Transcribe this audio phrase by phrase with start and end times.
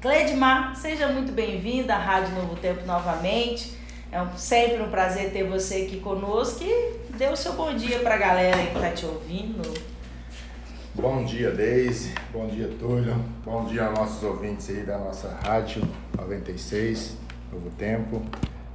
[0.00, 3.76] Cledmar, seja muito bem-vinda à Rádio Novo Tempo novamente.
[4.10, 7.98] É um, sempre um prazer ter você aqui conosco e dê o seu bom dia
[7.98, 9.60] para a galera que está te ouvindo.
[10.94, 12.14] Bom dia, Deise.
[12.32, 13.14] Bom dia, Túlio.
[13.44, 15.82] Bom dia aos nossos ouvintes aí da nossa Rádio
[16.16, 17.18] 96,
[17.52, 18.22] Novo Tempo.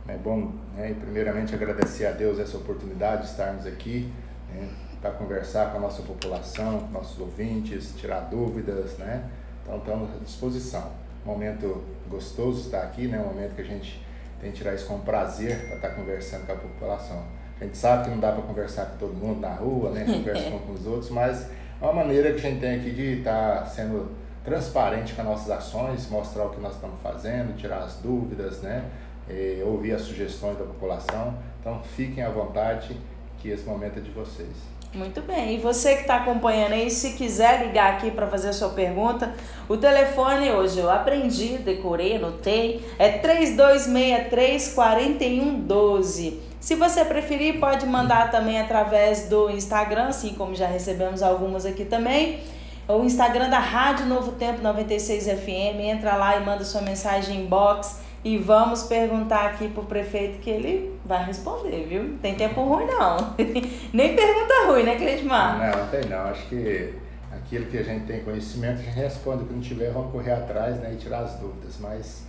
[0.07, 4.13] É bom, né, primeiramente agradecer a Deus essa oportunidade de estarmos aqui,
[4.53, 4.69] né,
[5.01, 9.27] para conversar com a nossa população, com nossos ouvintes, tirar dúvidas, né?
[9.63, 11.04] Então estamos à disposição.
[11.25, 13.19] Momento gostoso estar aqui, né?
[13.19, 14.05] Um momento que a gente
[14.39, 17.23] tem que tirar isso com prazer para estar conversando com a população.
[17.59, 20.03] A gente sabe que não dá para conversar com todo mundo na rua, né?
[20.05, 21.49] Conversar com os outros, mas
[21.81, 24.11] é uma maneira que a gente tem aqui de estar sendo
[24.43, 28.85] transparente com as nossas ações, mostrar o que nós estamos fazendo, tirar as dúvidas, né?
[29.27, 31.35] E ouvir as sugestões da população.
[31.59, 32.95] Então fiquem à vontade
[33.39, 34.74] que esse momento é de vocês.
[34.95, 35.55] Muito bem.
[35.55, 39.35] E você que está acompanhando aí, se quiser ligar aqui para fazer a sua pergunta,
[39.67, 46.39] o telefone hoje eu aprendi, decorei, anotei, é 3263 4112.
[46.61, 51.83] Se você preferir, pode mandar também através do Instagram, assim como já recebemos algumas aqui
[51.83, 52.39] também.
[52.87, 55.79] O Instagram da Rádio Novo Tempo 96 FM.
[55.81, 60.49] Entra lá e manda sua mensagem em box e vamos perguntar aqui pro prefeito que
[60.49, 62.01] ele vai responder, viu?
[62.01, 63.35] Não tem tempo ruim, não.
[63.93, 65.59] Nem pergunta ruim, né, Cleidmar?
[65.59, 66.21] Não, não tem não.
[66.21, 66.95] Acho que
[67.31, 69.43] aquilo que a gente tem conhecimento, a gente responde.
[69.43, 71.77] O que não tiver, vamos correr atrás né, e tirar as dúvidas.
[71.79, 72.25] Mas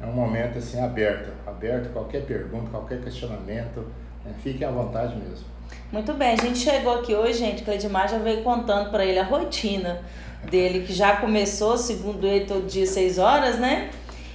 [0.00, 1.32] é um momento assim aberto.
[1.44, 3.84] Aberto, qualquer pergunta, qualquer questionamento.
[4.24, 5.46] Né, fiquem à vontade mesmo.
[5.90, 7.64] Muito bem, a gente chegou aqui hoje, gente.
[7.64, 10.00] Cleidmar já veio contando para ele a rotina
[10.48, 13.90] dele, que já começou, segundo ele, todo dia, seis horas, né?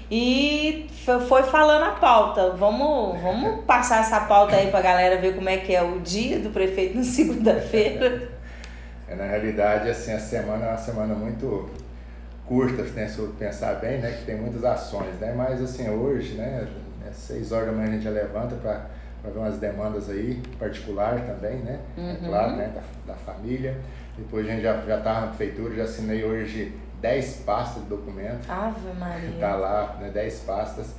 [0.09, 2.51] e foi falando a pauta.
[2.51, 5.99] Vamos, vamos passar essa pauta aí para a galera ver como é que é o
[5.99, 8.29] dia do prefeito na segunda-feira.
[9.07, 11.69] É, na realidade, assim, a semana é uma semana muito
[12.47, 16.35] curta, né, se eu pensar bem, né, que tem muitas ações, né, mas assim, hoje,
[16.35, 16.67] né,
[17.09, 18.85] às seis horas da manhã a gente já levanta para
[19.23, 22.11] ver umas demandas aí, particular também, né, é uhum.
[22.11, 23.75] é claro, né, da, da família.
[24.17, 28.49] Depois a gente já, já tá na prefeitura, já assinei hoje 10 pastas de documento.
[28.49, 29.39] Ave Maria.
[29.39, 30.93] Tá lá, né, 10 pastas.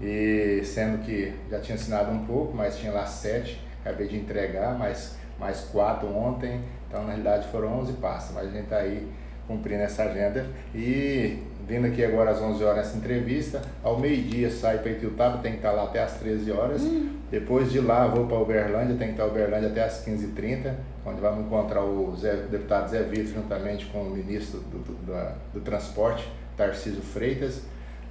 [0.00, 4.76] E sendo que já tinha assinado um pouco, mas tinha lá 7, acabei de entregar,
[4.76, 6.60] mais, mais 4 ontem.
[6.88, 9.10] Então, na realidade, foram 11 pastas, mas a gente está aí
[9.46, 10.46] cumprindo essa agenda.
[10.74, 15.52] E vindo aqui agora às 11 horas essa entrevista, ao meio-dia sai para Itiutaba, tem
[15.52, 16.82] que estar tá lá até às 13 horas.
[16.82, 17.16] Hum.
[17.30, 20.74] Depois de lá vou para Uberlândia, tem que estar em Uberlândia até às 15h30,
[21.06, 24.92] onde vamos encontrar o, Zé, o deputado Zé Vitor juntamente com o ministro do, do,
[24.92, 27.62] do, do Transporte, Tarcísio Freitas.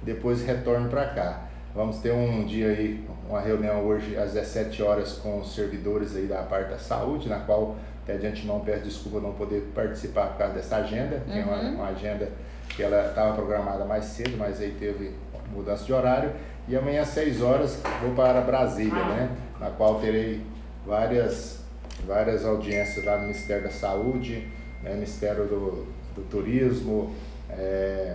[0.02, 1.48] Depois retorno para cá.
[1.74, 6.26] Vamos ter um dia aí, uma reunião hoje às 17 horas com os servidores aí
[6.26, 10.38] da parte da saúde, na qual até de antemão peço desculpa não poder participar por
[10.38, 11.34] causa dessa agenda, uhum.
[11.34, 12.28] é uma, uma agenda
[12.68, 15.12] que ela estava programada mais cedo, mas aí teve
[15.52, 16.32] mudança de horário.
[16.66, 19.30] E amanhã às 6 horas vou para Brasília, né?
[19.60, 20.40] Na qual terei
[20.86, 21.60] várias,
[22.06, 24.48] várias audiências lá no Ministério da Saúde,
[24.82, 24.94] né?
[24.94, 27.14] Ministério do, do Turismo,
[27.50, 28.14] é,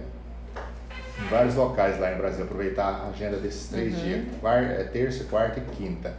[1.20, 4.04] em vários locais lá em Brasília, aproveitar a agenda desses três uhum.
[4.04, 6.14] dias, quarta, é, terça, quarta e quinta.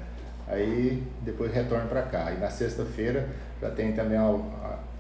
[0.47, 2.33] Aí depois retorno para cá.
[2.33, 3.29] E na sexta-feira
[3.61, 4.23] já tem também a,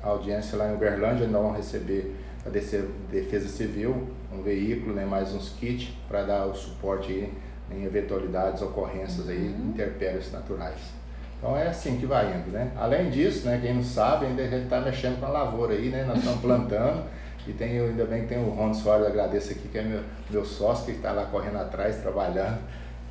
[0.03, 2.15] a, audiência lá em Uberlândia, ainda vão receber
[2.45, 7.33] a Defesa Civil, um veículo, né, mais uns kits para dar o suporte aí
[7.71, 9.33] em eventualidades, ocorrências uhum.
[9.33, 10.99] aí, intempéries naturais.
[11.39, 12.73] Então é assim que vai indo, né?
[12.77, 15.89] Além disso, né, quem não sabe, ainda a gente está mexendo com a lavoura aí,
[15.89, 16.05] né?
[16.05, 17.05] Nós estamos plantando
[17.47, 20.45] e tem, ainda bem que tem o Ron Soares, agradeço aqui, que é meu, meu
[20.45, 22.59] sócio, que está lá correndo atrás, trabalhando,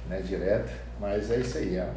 [0.09, 0.71] né, direto.
[0.99, 1.89] Mas é isso aí, é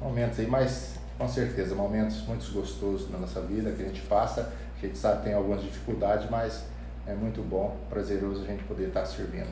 [0.00, 4.52] momentos aí, mas com certeza, momentos muito gostosos na nossa vida que a gente passa.
[4.76, 6.64] A gente sabe que tem algumas dificuldades, mas
[7.06, 9.48] é muito bom, prazeroso a gente poder estar servindo.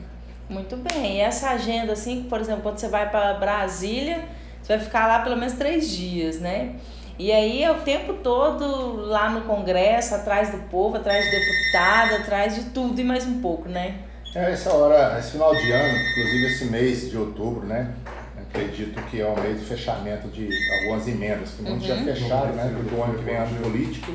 [0.49, 1.17] Muito bem.
[1.17, 4.23] E essa agenda, assim, por exemplo, quando você vai para Brasília,
[4.61, 6.75] você vai ficar lá pelo menos três dias, né?
[7.17, 12.15] E aí é o tempo todo lá no Congresso, atrás do povo, atrás do deputado,
[12.15, 13.99] atrás de tudo e mais um pouco, né?
[14.35, 17.93] É, essa hora, esse final de ano, inclusive esse mês de outubro, né?
[18.55, 20.49] Acredito que é o mês de fechamento de
[20.79, 21.95] algumas emendas, que muitos uhum.
[21.95, 22.73] já fecharam, né?
[22.75, 24.11] Porque o ano que vem é ano político,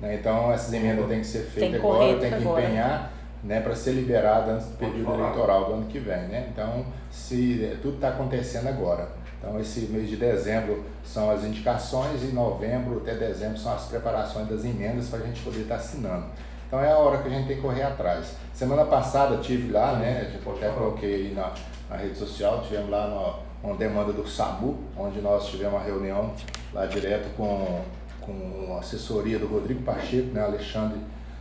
[0.00, 0.14] né?
[0.14, 2.62] Então essas emendas têm que ser feitas tem agora, tem que agora.
[2.62, 3.12] empenhar
[3.44, 6.22] né, para ser liberada antes do período eleitoral do ano que vem.
[6.28, 6.48] Né?
[6.50, 9.08] Então, se tudo está acontecendo agora.
[9.38, 14.48] Então, esse mês de dezembro são as indicações e novembro até dezembro são as preparações
[14.48, 16.24] das emendas para a gente poder estar tá assinando.
[16.66, 18.34] Então, é a hora que a gente tem que correr atrás.
[18.54, 21.52] Semana passada tive lá, né, até coloquei aí na,
[21.90, 26.32] na rede social, tivemos lá no, uma demanda do SAMU, onde nós tivemos uma reunião
[26.72, 27.80] lá direto com,
[28.20, 30.98] com a assessoria do Rodrigo Pacheco, né, Alexandre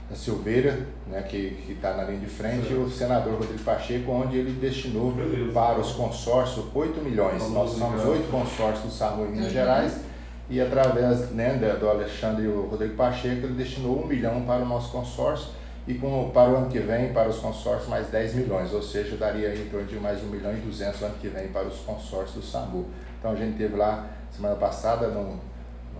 [0.10, 2.76] da Silveira, né, que está na linha de frente, Sim.
[2.76, 5.52] e o senador Rodrigo Pacheco, onde ele destinou Beleza.
[5.52, 7.42] para os consórcios 8 milhões.
[7.42, 9.54] Vamos Nós somos oito consórcios do SAMU em Minas uhum.
[9.54, 10.00] Gerais
[10.50, 14.66] e através né, do Alexandre e o Rodrigo Pacheco, ele destinou um milhão para o
[14.66, 15.48] nosso consórcio
[15.88, 19.18] e com, para o ano que vem, para os consórcios, mais 10 milhões, ou seja,
[19.18, 21.80] daria em torno de mais 1 milhão e 200 no ano que vem para os
[21.80, 22.86] consórcios do SAMU.
[23.20, 25.40] Então a gente teve lá semana passada, no,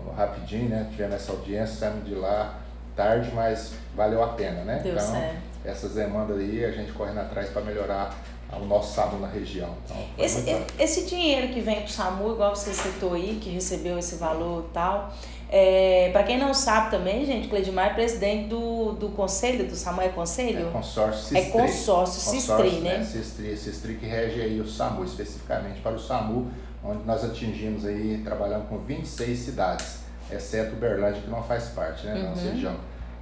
[0.02, 2.60] no rapidinho, né, tivemos essa audiência, saímos de lá
[2.96, 4.80] tarde, mas valeu a pena, né?
[4.82, 5.42] Deu então, certo.
[5.64, 8.16] essas demandas aí, a gente correndo atrás para melhorar
[8.52, 9.74] o nosso SAMU na região.
[9.84, 10.44] Então, esse,
[10.78, 14.66] esse dinheiro que vem para o SAMU, igual você citou aí, que recebeu esse valor
[14.68, 15.12] e tal,
[15.56, 20.00] é, para quem não sabe também, gente, Cledimar é presidente do, do conselho, do SAMU
[20.00, 20.66] é conselho?
[20.66, 21.38] É consórcio Sistri.
[21.38, 22.98] É consórcio Sistri, né?
[22.98, 23.04] né?
[23.04, 26.50] Sistri, Sistri que rege aí o SAMU, especificamente para o SAMU,
[26.82, 29.98] onde nós atingimos aí, trabalhando com 26 cidades,
[30.28, 32.30] exceto Uberlândia, que não faz parte, né, uhum.
[32.30, 32.76] nossa região,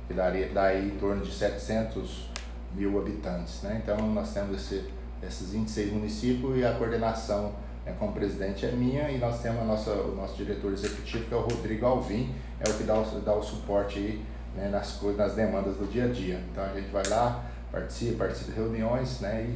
[0.09, 2.31] que daria, daí em torno de 700
[2.75, 3.83] mil habitantes, né?
[3.85, 4.87] Então nós temos esse,
[5.23, 7.53] esses 26 municípios e a coordenação
[7.85, 11.35] né, como presidente é minha e nós temos a nossa, o nosso diretor executivo que
[11.35, 14.23] é o Rodrigo Alvim, é o que dá o, dá o suporte aí
[14.57, 16.41] né, nas, nas demandas do dia a dia.
[16.51, 19.55] Então a gente vai lá, participa, participa de reuniões né,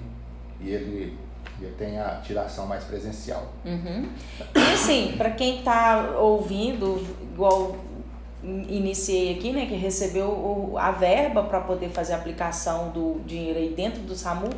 [0.60, 1.26] e, e ele
[1.60, 3.52] e tem a tiração mais presencial.
[3.64, 4.08] Uhum.
[4.54, 7.02] E assim, para quem está ouvindo,
[7.32, 7.76] igual
[8.42, 13.70] iniciei aqui, né, que recebeu a verba para poder fazer a aplicação do dinheiro aí
[13.74, 14.50] dentro do SAMU,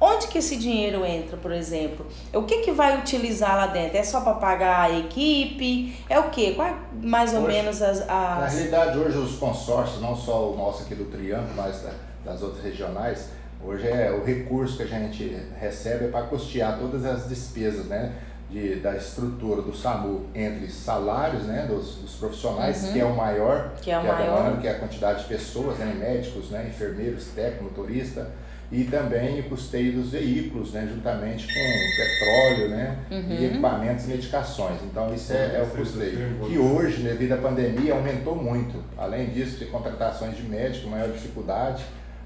[0.00, 2.06] onde que esse dinheiro entra, por exemplo?
[2.32, 3.98] O que que vai utilizar lá dentro?
[3.98, 5.96] É só para pagar a equipe?
[6.08, 6.52] É o quê?
[6.56, 8.08] Qual é mais ou hoje, menos as, as...
[8.08, 11.84] Na realidade, hoje os consórcios, não só o nosso aqui do Triângulo, mas
[12.24, 13.28] das outras regionais,
[13.62, 18.12] Hoje é o recurso que a gente recebe é para custear todas as despesas, né?
[18.48, 22.92] De, da estrutura do SAMU entre salários né, dos, dos profissionais, uhum.
[22.92, 24.60] que é o maior, que é, o que, é maior.
[24.60, 28.28] que é a quantidade de pessoas, né, médicos, né, enfermeiros, técnicos, motorista,
[28.70, 31.60] e também o custeio dos veículos, né, juntamente com
[31.96, 33.32] petróleo né, uhum.
[33.32, 34.80] e equipamentos e medicações.
[34.84, 36.18] Então, isso é, é o custeio.
[36.46, 38.82] Que hoje, devido à pandemia, aumentou muito.
[38.96, 41.82] Além disso, de contratações de médico, maior dificuldade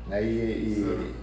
[0.06, 0.22] né?
[0.22, 1.14] E, e,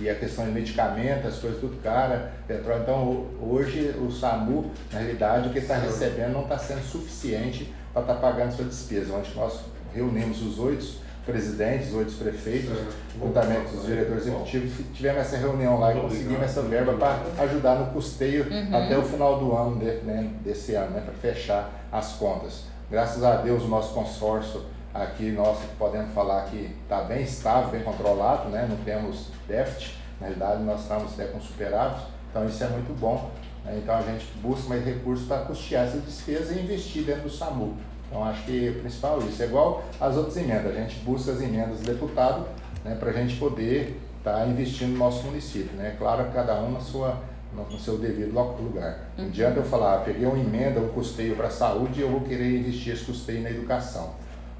[0.00, 2.82] e, a questão de medicamentos, as coisas tudo cara, petróleo.
[2.82, 8.02] Então hoje o SAMU, na realidade, o que está recebendo não está sendo suficiente para
[8.02, 9.14] estar tá pagando sua despesa.
[9.14, 9.60] Onde nós
[9.94, 12.78] reunimos os oito presidentes, oito prefeitos,
[13.20, 17.92] juntamente os diretores executivos, tivemos essa reunião lá e conseguimos essa verba para ajudar no
[17.92, 18.76] custeio uhum.
[18.76, 22.64] até o final do ano, de, né, desse ano, né, para fechar as contas.
[22.90, 24.62] Graças a Deus o nosso consórcio
[24.98, 28.66] Aqui nós podemos falar que está bem estável, bem controlado, né?
[28.68, 33.30] não temos déficit, na realidade nós estamos até com superávit, então isso é muito bom.
[33.64, 33.78] Né?
[33.82, 37.76] Então a gente busca mais recursos para custear essas despesas e investir dentro do SAMU.
[38.08, 39.42] Então acho que o principal é isso.
[39.42, 42.46] É igual as outras emendas, a gente busca as emendas do deputado
[42.84, 45.76] né, para a gente poder estar tá investindo no nosso município.
[45.76, 45.94] Né?
[45.98, 47.20] Claro, cada um na sua,
[47.52, 49.10] no seu devido lugar.
[49.16, 49.30] Não uhum.
[49.30, 52.22] adianta eu falar, ah, peguei uma emenda, um custeio para a saúde e eu vou
[52.22, 54.14] querer investir esse custeio na educação.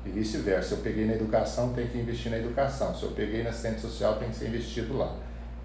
[0.04, 0.68] E vice-versa.
[0.68, 2.94] Se eu peguei na educação, tem que investir na educação.
[2.94, 5.14] Se eu peguei na assistente social, tem que ser investido lá.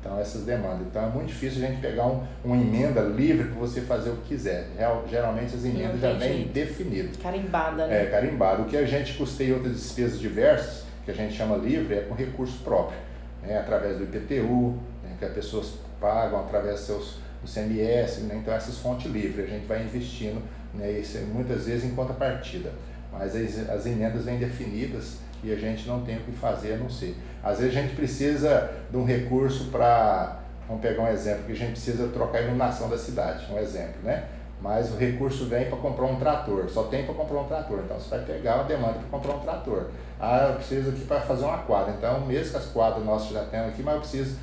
[0.04, 0.86] Então, essas demandas.
[0.86, 4.18] Então, é muito difícil a gente pegar um, uma emenda livre para você fazer o
[4.18, 4.68] que quiser.
[4.78, 7.16] Real, geralmente, as emendas já vêm definidas.
[7.16, 8.04] Carimbada, né?
[8.04, 8.64] É, carimbada.
[8.64, 12.16] O que a gente custeia outras despesas diversas, que a gente chama livre, é com
[12.16, 13.00] recurso próprio.
[13.42, 13.58] Né?
[13.58, 15.16] Através do IPTU, né?
[15.18, 18.19] que as pessoas pagam, através dos seus do CMS.
[18.24, 18.36] Né?
[18.42, 20.42] Então, essas fontes livres, a gente vai investindo,
[20.74, 20.92] né?
[20.92, 22.72] Isso, muitas vezes, em contrapartida
[23.14, 26.78] mas as, as emendas vêm definidas e a gente não tem o que fazer a
[26.78, 27.16] não ser.
[27.44, 31.56] Às vezes a gente precisa de um recurso para, vamos pegar um exemplo, que a
[31.56, 34.23] gente precisa trocar a iluminação da cidade, um exemplo, né?
[34.62, 38.00] Mas o recurso vem para comprar um trator, só tem para comprar um trator, então
[38.00, 39.88] você vai pegar uma demanda para comprar um trator.
[40.18, 43.44] Ah, eu preciso aqui para fazer uma quadra, então mesmo que as quadras nossas já
[43.44, 44.38] temos aqui, mas eu preciso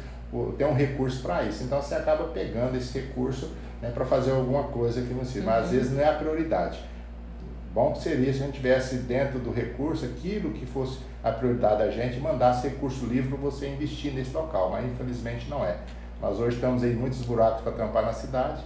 [0.59, 1.65] ter um recurso para isso.
[1.65, 5.65] Então você acaba pegando esse recurso né, para fazer alguma coisa aqui no município, mas
[5.65, 5.77] às uhum.
[5.79, 6.79] vezes não é a prioridade.
[7.73, 11.91] Bom seria se a gente tivesse dentro do recurso aquilo que fosse a prioridade da
[11.91, 15.77] gente, mandasse recurso livre para você investir nesse local, mas infelizmente não é.
[16.21, 18.61] Nós hoje estamos aí muitos buracos para tampar na cidade,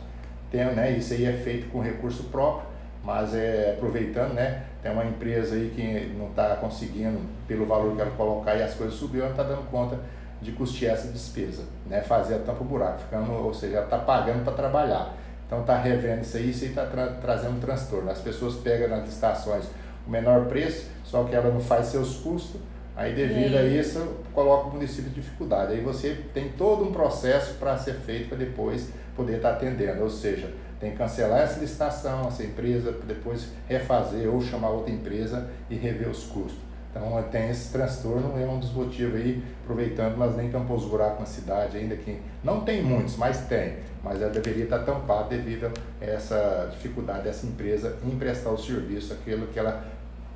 [0.50, 2.66] tem, né, isso aí é feito com recurso próprio,
[3.04, 8.00] mas é, aproveitando, né, tem uma empresa aí que não está conseguindo, pelo valor que
[8.00, 9.98] ela colocar e as coisas subiu, ela está dando conta
[10.40, 14.54] de custear essa despesa, né, fazer a tampa buraco, ficando, ou seja, está pagando para
[14.54, 15.14] trabalhar.
[15.54, 18.10] Então está revendo isso aí, isso aí está tra trazendo um transtorno.
[18.10, 19.64] As pessoas pegam nas estações
[20.04, 22.60] o menor preço, só que ela não faz seus custos,
[22.96, 25.74] aí devido a isso coloca o município em dificuldade.
[25.74, 30.02] Aí você tem todo um processo para ser feito para depois poder estar tá atendendo,
[30.02, 35.48] ou seja, tem que cancelar essa licitação, essa empresa, depois refazer ou chamar outra empresa
[35.70, 36.58] e rever os custos.
[36.94, 41.26] Então tem esse transtorno, é um dos motivos aí, aproveitando, nós nem tampamos buraco na
[41.26, 46.04] cidade ainda que não tem muitos, mas tem, mas ela deveria estar tampada devido a
[46.04, 49.84] essa dificuldade dessa empresa em prestar o serviço, aquilo que ela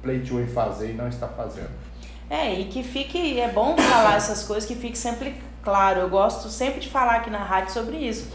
[0.03, 1.71] pleiteou em fazer e não está fazendo.
[2.29, 6.01] É, e que fique, é bom falar essas coisas, que fique sempre claro.
[6.01, 8.29] Eu gosto sempre de falar aqui na rádio sobre isso.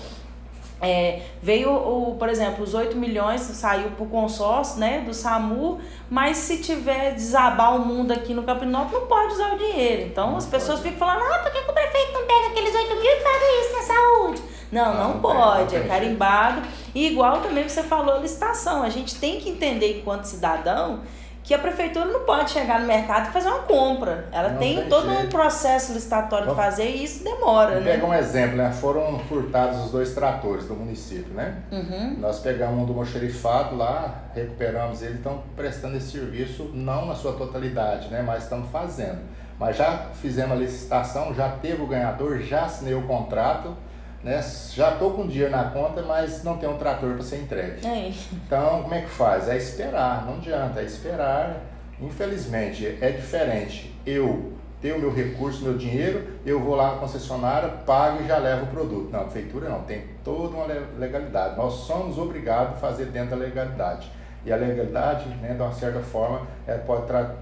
[0.83, 5.79] É, veio, o, por exemplo, os 8 milhões saiu para o consórcio né, do SAMU,
[6.09, 10.03] mas se tiver desabar o mundo aqui no Campinópolis, não pode usar o dinheiro.
[10.03, 10.93] Então não as pessoas pode.
[10.93, 13.61] ficam falando, ah, por que, que, o prefeito não pega aqueles 8 mil e paga
[13.61, 14.41] isso na saúde?
[14.71, 16.61] Não, não, não pode, tem, não é carimbado.
[16.93, 21.01] E igual também você falou a licitação, a gente tem que entender enquanto cidadão
[21.43, 24.29] que a prefeitura não pode chegar no mercado e fazer uma compra.
[24.31, 25.25] Ela não tem, tem todo jeito.
[25.25, 27.91] um processo licitatório de fazer e isso demora, né?
[27.91, 28.71] Pega um exemplo, né?
[28.71, 31.57] Foram furtados os dois tratores do município, né?
[31.69, 32.15] Uhum.
[32.19, 37.33] Nós pegamos um do mocherifado lá, recuperamos ele, estão prestando esse serviço não na sua
[37.33, 38.23] totalidade, né?
[38.25, 39.19] Mas estamos fazendo.
[39.59, 43.75] Mas já fizemos a licitação, já teve o ganhador, já assinei o contrato
[44.23, 44.41] né?
[44.73, 47.85] Já estou com dinheiro na conta, mas não tem um trator para ser entregue.
[47.85, 48.11] É.
[48.31, 49.49] Então, como é que faz?
[49.49, 51.61] É esperar, não adianta, é esperar.
[52.01, 53.93] Infelizmente, é diferente.
[54.05, 58.65] Eu tenho meu recurso, meu dinheiro, eu vou lá na concessionária, pago e já levo
[58.65, 59.09] o produto.
[59.11, 60.65] Não, a prefeitura não, tem toda uma
[60.97, 61.55] legalidade.
[61.55, 64.11] Nós somos obrigados a fazer dentro da legalidade.
[64.45, 67.35] E a legalidade, né, de uma certa forma, é, pode tra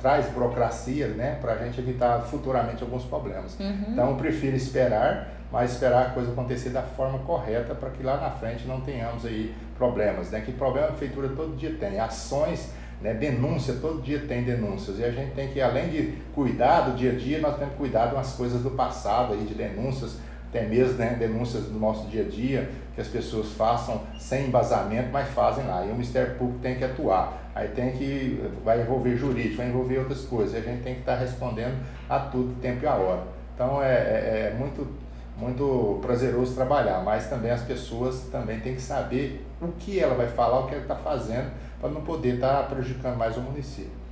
[0.00, 3.58] traz burocracia né, para a gente evitar futuramente alguns problemas.
[3.58, 3.86] Uhum.
[3.88, 8.16] Então, eu prefiro esperar mas esperar a coisa acontecer da forma correta para que lá
[8.16, 10.40] na frente não tenhamos aí problemas, né?
[10.40, 13.14] Que problema a prefeitura todo dia tem, ações, né?
[13.14, 17.12] denúncia, todo dia tem denúncias e a gente tem que, além de cuidar do dia
[17.12, 20.16] a dia, nós temos que cuidar de umas coisas do passado aí, de denúncias,
[20.48, 25.10] até mesmo né, denúncias do nosso dia a dia, que as pessoas façam sem embasamento,
[25.12, 25.86] mas fazem lá.
[25.86, 27.52] E o Ministério Público tem que atuar.
[27.54, 30.54] Aí tem que, vai envolver jurídico, vai envolver outras coisas.
[30.54, 31.80] E a gente tem que estar respondendo
[32.10, 33.22] a tudo, tempo e a hora.
[33.54, 35.03] Então é, é, é muito
[35.36, 40.28] muito prazeroso trabalhar, mas também as pessoas também têm que saber o que ela vai
[40.28, 41.50] falar, o que ela está fazendo,
[41.80, 44.04] para não poder estar tá prejudicando mais o município.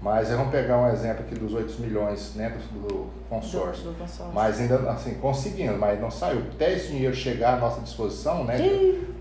[0.00, 3.84] Mas vamos pegar um exemplo aqui dos 8 milhões né, do, consórcio.
[3.84, 4.32] Do, do, consórcio.
[4.32, 6.38] Mas ainda assim, conseguindo, mas não saiu.
[6.54, 8.56] Até esse dinheiro chegar à nossa disposição, né?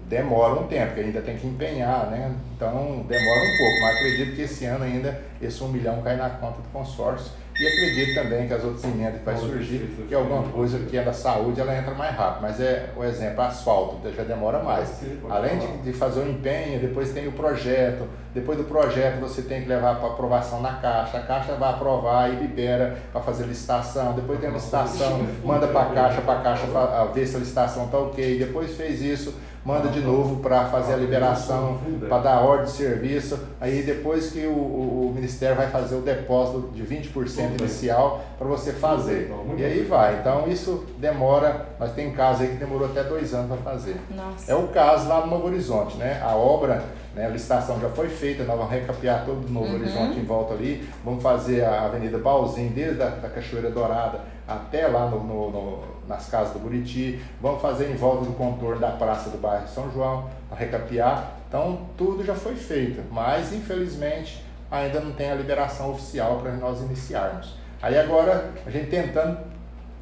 [0.08, 2.34] Demora um tempo, porque ainda tem que empenhar, né?
[2.56, 6.30] Então demora um pouco, mas acredito que esse ano ainda esse um milhão cai na
[6.30, 10.44] conta do consórcio e acredito também que as outras emendas que vai surgir, que alguma
[10.44, 12.42] coisa que é da saúde, ela entra mais rápido.
[12.44, 15.02] Mas é o exemplo, asfalto, já demora mais.
[15.28, 18.08] Além de, de fazer o empenho, depois tem o projeto.
[18.34, 21.18] Depois do projeto você tem que levar para aprovação na Caixa.
[21.18, 24.14] A Caixa vai aprovar e libera para fazer licitação.
[24.14, 26.68] Depois tem a licitação, manda para a Caixa, para a Caixa
[27.12, 28.38] ver se a licitação está ok.
[28.38, 29.34] Depois fez isso
[29.68, 33.38] manda de novo para fazer a liberação, para dar ordem de serviço.
[33.60, 38.48] Aí depois que o, o, o, Ministério vai fazer o depósito de 20% inicial para
[38.48, 39.30] você fazer.
[39.58, 40.20] E aí vai.
[40.22, 43.98] Então isso demora, mas tem casos aí que demorou até dois anos para fazer.
[44.16, 44.50] Nossa.
[44.50, 46.22] É o caso lá no Novo Horizonte, né?
[46.24, 49.76] A obra, né, a licitação já foi feita, nós vamos recapear todo o Novo uhum.
[49.76, 50.88] Horizonte em volta ali.
[51.04, 55.80] Vamos fazer a Avenida Balzinho, desde a da Cachoeira Dourada até lá no, no, no,
[56.08, 59.92] nas casas do Buriti, vamos fazer em volta do contorno da praça do bairro São
[59.92, 61.34] João, para recapear.
[61.48, 66.82] Então tudo já foi feito, mas infelizmente ainda não tem a liberação oficial para nós
[66.82, 67.56] iniciarmos.
[67.82, 69.38] Aí agora a gente tentando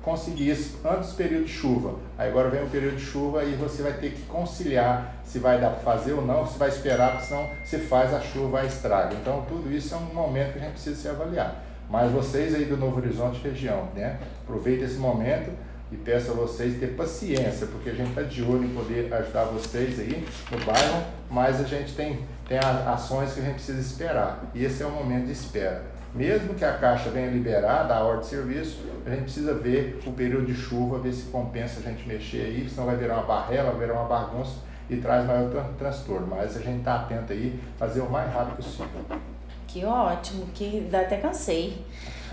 [0.01, 1.95] conseguir isso antes do período de chuva.
[2.15, 5.59] Aí agora vem o período de chuva e você vai ter que conciliar se vai
[5.59, 8.65] dar para fazer ou não, se vai esperar, porque senão se faz a chuva a
[8.65, 9.15] estraga.
[9.15, 11.63] Então tudo isso é um momento que a gente precisa se avaliar.
[11.89, 14.19] Mas vocês aí do Novo Horizonte região, né?
[14.43, 15.51] Aproveite esse momento
[15.91, 19.45] e peço a vocês ter paciência, porque a gente está de olho em poder ajudar
[19.45, 24.43] vocês aí no bairro, mas a gente tem, tem ações que a gente precisa esperar.
[24.53, 25.83] E esse é o momento de espera.
[26.13, 30.11] Mesmo que a Caixa venha liberar, dar ordem de serviço, a gente precisa ver o
[30.13, 33.71] período de chuva, ver se compensa a gente mexer aí, senão vai virar uma barrela,
[33.71, 34.55] vai virar uma bagunça
[34.89, 36.27] e traz maior transtorno.
[36.27, 38.87] Mas a gente está atento aí, fazer o mais rápido possível.
[39.67, 41.85] Que ótimo, que até cansei.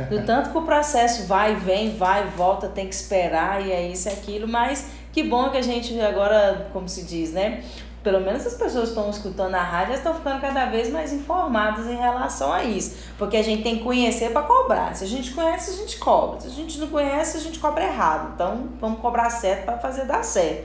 [0.08, 4.08] Do tanto que o processo vai, vem, vai, volta, tem que esperar e é isso
[4.08, 7.62] e aquilo, mas que bom que a gente agora, como se diz, né?
[8.02, 11.86] Pelo menos as pessoas que estão escutando a rádio estão ficando cada vez mais informadas
[11.86, 12.96] em relação a isso.
[13.16, 14.96] Porque a gente tem que conhecer para cobrar.
[14.96, 16.40] Se a gente conhece, a gente cobra.
[16.40, 18.32] Se a gente não conhece, a gente cobra errado.
[18.34, 20.64] Então vamos cobrar certo para fazer dar certo.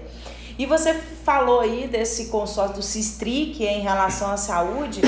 [0.57, 5.01] E você falou aí desse consórcio do Sistri, que é em relação à saúde.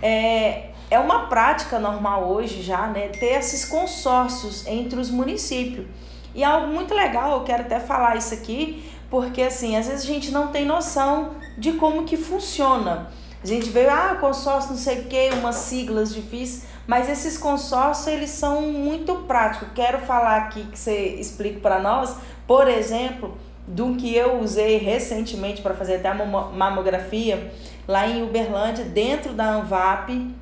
[0.00, 5.86] É, é uma prática normal hoje já, né, ter esses consórcios entre os municípios.
[6.34, 10.04] E é algo muito legal, eu quero até falar isso aqui, porque assim, às vezes
[10.04, 13.10] a gente não tem noção de como que funciona.
[13.42, 18.06] A gente veio, ah, consórcio não sei o quê, umas siglas difíceis, Mas esses consórcios,
[18.06, 19.68] eles são muito práticos.
[19.74, 22.16] Quero falar aqui que você explique para nós,
[22.46, 27.52] por exemplo, do que eu usei recentemente para fazer até a mamografia
[27.86, 30.34] lá em Uberlândia, dentro da ANVAP,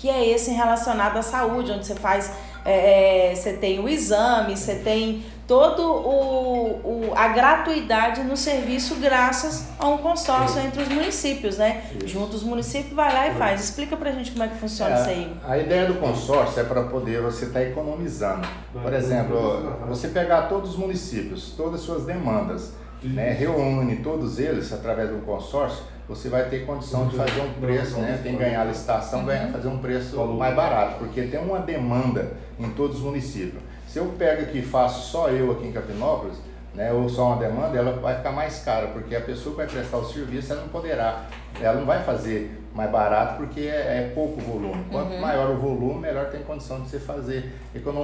[0.00, 2.32] que é esse relacionado à saúde, onde você faz,
[2.64, 8.94] é, é você tem o exame, você tem todo o, o, a gratuidade no serviço
[8.94, 11.84] graças a um consórcio entre os municípios, né?
[11.98, 12.08] Isso.
[12.08, 13.62] Junto os municípios vai lá e faz.
[13.62, 15.36] Explica pra gente como é que funciona é, isso aí.
[15.46, 18.48] A ideia do consórcio é para poder você estar tá economizando.
[18.72, 24.72] Por exemplo, você pegar todos os municípios, todas as suas demandas, né, reúne todos eles
[24.72, 28.18] através do consórcio, você vai ter condição de fazer um preço, né?
[28.20, 32.68] Tem ganhar a licitação, ganhar, fazer um preço mais barato, porque tem uma demanda em
[32.70, 33.62] todos os municípios.
[33.86, 36.36] Se eu pego aqui e faço só eu aqui em Capinópolis,
[36.74, 39.68] né, ou só uma demanda, ela vai ficar mais cara, porque a pessoa que vai
[39.68, 41.26] prestar o serviço, ela não poderá,
[41.60, 44.84] ela não vai fazer mais barato porque é, é pouco volume.
[44.90, 45.20] Quanto uhum.
[45.20, 47.52] maior o volume, melhor tem condição de você fazer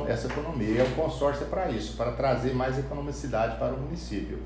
[0.08, 0.80] essa economia.
[0.80, 4.38] E o consórcio é para isso, para trazer mais economicidade para o município.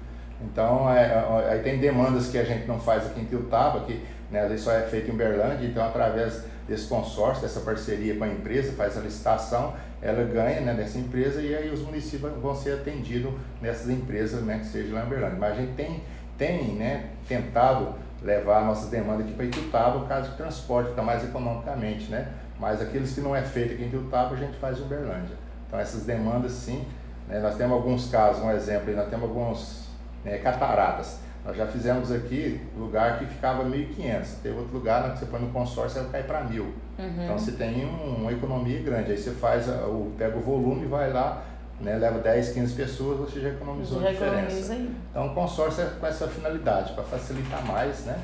[0.45, 4.03] Então, é, é, aí tem demandas que a gente não faz aqui em Tiltaba, que
[4.31, 8.73] né, isso é feito em Berlândia, então através desse consórcio, dessa parceria com a empresa,
[8.73, 13.91] faz a licitação, ela ganha né, empresa e aí os municípios vão ser atendidos nessas
[13.91, 15.37] empresas né, que seja lá em Berlândia.
[15.39, 16.03] Mas a gente tem,
[16.39, 21.03] tem né, tentado levar a nossa demanda aqui para Itutaba, no caso de transporte, fica
[21.03, 22.29] mais economicamente, né?
[22.59, 25.37] Mas aqueles que não é feito aqui em Itutaba, a gente faz em Uberlândia.
[25.67, 26.85] Então essas demandas sim,
[27.29, 29.90] né, nós temos alguns casos, um exemplo, nós temos alguns
[30.25, 31.19] né, cataratas.
[31.45, 34.27] Nós já fizemos aqui lugar que ficava 1.500.
[34.43, 36.61] Teve outro lugar né, que você põe no consórcio e cai para 1.000.
[36.61, 36.75] Uhum.
[36.99, 39.13] Então você tem um, uma economia grande.
[39.13, 41.43] Aí você faz, o, pega o volume e vai lá,
[41.81, 44.75] né, leva 10, 15 pessoas, você já economizou já a diferença.
[45.11, 48.19] Então o consórcio é com essa finalidade, para facilitar mais, né?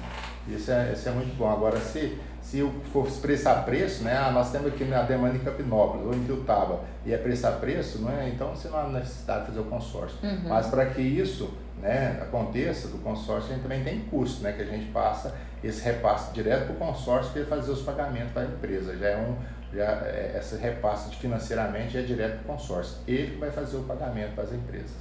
[0.46, 1.50] Isso é, isso é muito bom.
[1.50, 2.62] Agora, se, se
[2.92, 4.16] for expressar preço, né?
[4.16, 7.50] Ah, nós temos aqui na demanda em Capinópolis ou em Tiltaba e é preço a
[7.50, 8.28] preço, não é?
[8.28, 10.16] então você não há necessidade de fazer o consórcio.
[10.22, 10.48] Uhum.
[10.48, 14.62] Mas para que isso né, aconteça do consórcio, a gente também tem custo, né, que
[14.62, 18.42] a gente passa esse repasse direto para o consórcio para ele fazer os pagamentos para
[18.42, 18.96] a empresa.
[18.96, 19.36] Já é um,
[19.74, 22.98] já é, esse repasse de financeiramente é direto para o consórcio.
[23.08, 24.94] Ele que vai fazer o pagamento para as empresas.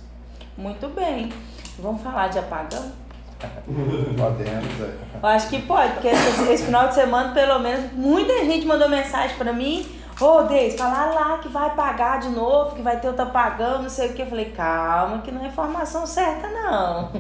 [0.57, 1.31] Muito bem.
[1.77, 3.04] Vamos falar de apagão?
[4.17, 4.81] Podemos.
[4.81, 4.95] É.
[5.21, 8.89] Eu acho que pode, porque esse, esse, final de semana, pelo menos, muita gente mandou
[8.89, 9.85] mensagem para mim
[10.19, 13.89] Ô, oh, falar lá que vai pagar de novo, que vai ter outra pagando, não
[13.89, 14.21] sei o que.
[14.21, 17.11] Eu falei, calma, que não é informação certa, não.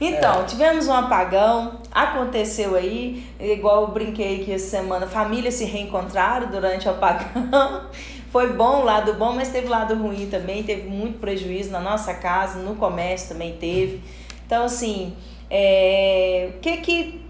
[0.00, 0.44] Então, é.
[0.44, 6.88] tivemos um apagão, aconteceu aí, igual eu brinquei que essa semana, famílias se reencontraram durante
[6.88, 7.84] o apagão.
[8.32, 12.12] Foi bom o lado bom, mas teve lado ruim também, teve muito prejuízo na nossa
[12.14, 14.02] casa, no comércio também teve.
[14.44, 15.14] Então, assim,
[15.54, 17.22] é, o que que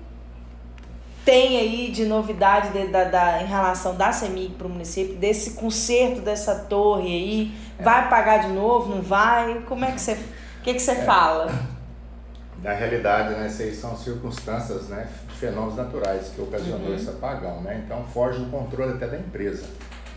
[1.25, 5.55] tem aí de novidade de, da, da, em relação da CEMIG para o município, desse
[5.55, 7.55] conserto dessa torre aí?
[7.81, 7.83] É.
[7.83, 9.63] Vai pagar de novo, não vai?
[9.63, 10.13] Como é que você.
[10.13, 11.05] O que, que você é.
[11.05, 11.51] fala?
[12.63, 16.95] Na realidade, né, essas são circunstâncias né, de fenômenos naturais que ocasionou uhum.
[16.95, 17.61] esse apagão.
[17.61, 17.83] Né?
[17.85, 19.65] Então foge do controle até da empresa,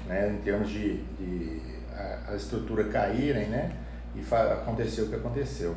[0.06, 1.60] né, em termos de, de
[1.92, 3.72] a, a estrutura caírem né,
[4.16, 5.76] e aconteceu o que aconteceu.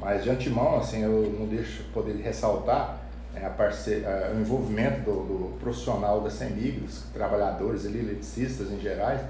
[0.00, 2.98] Mas de antemão, assim, eu não deixo poder ressaltar
[3.34, 4.02] é, a parce...
[4.34, 9.20] o envolvimento do, do, profissional da CEMIG, dos trabalhadores ali, eletricistas em gerais,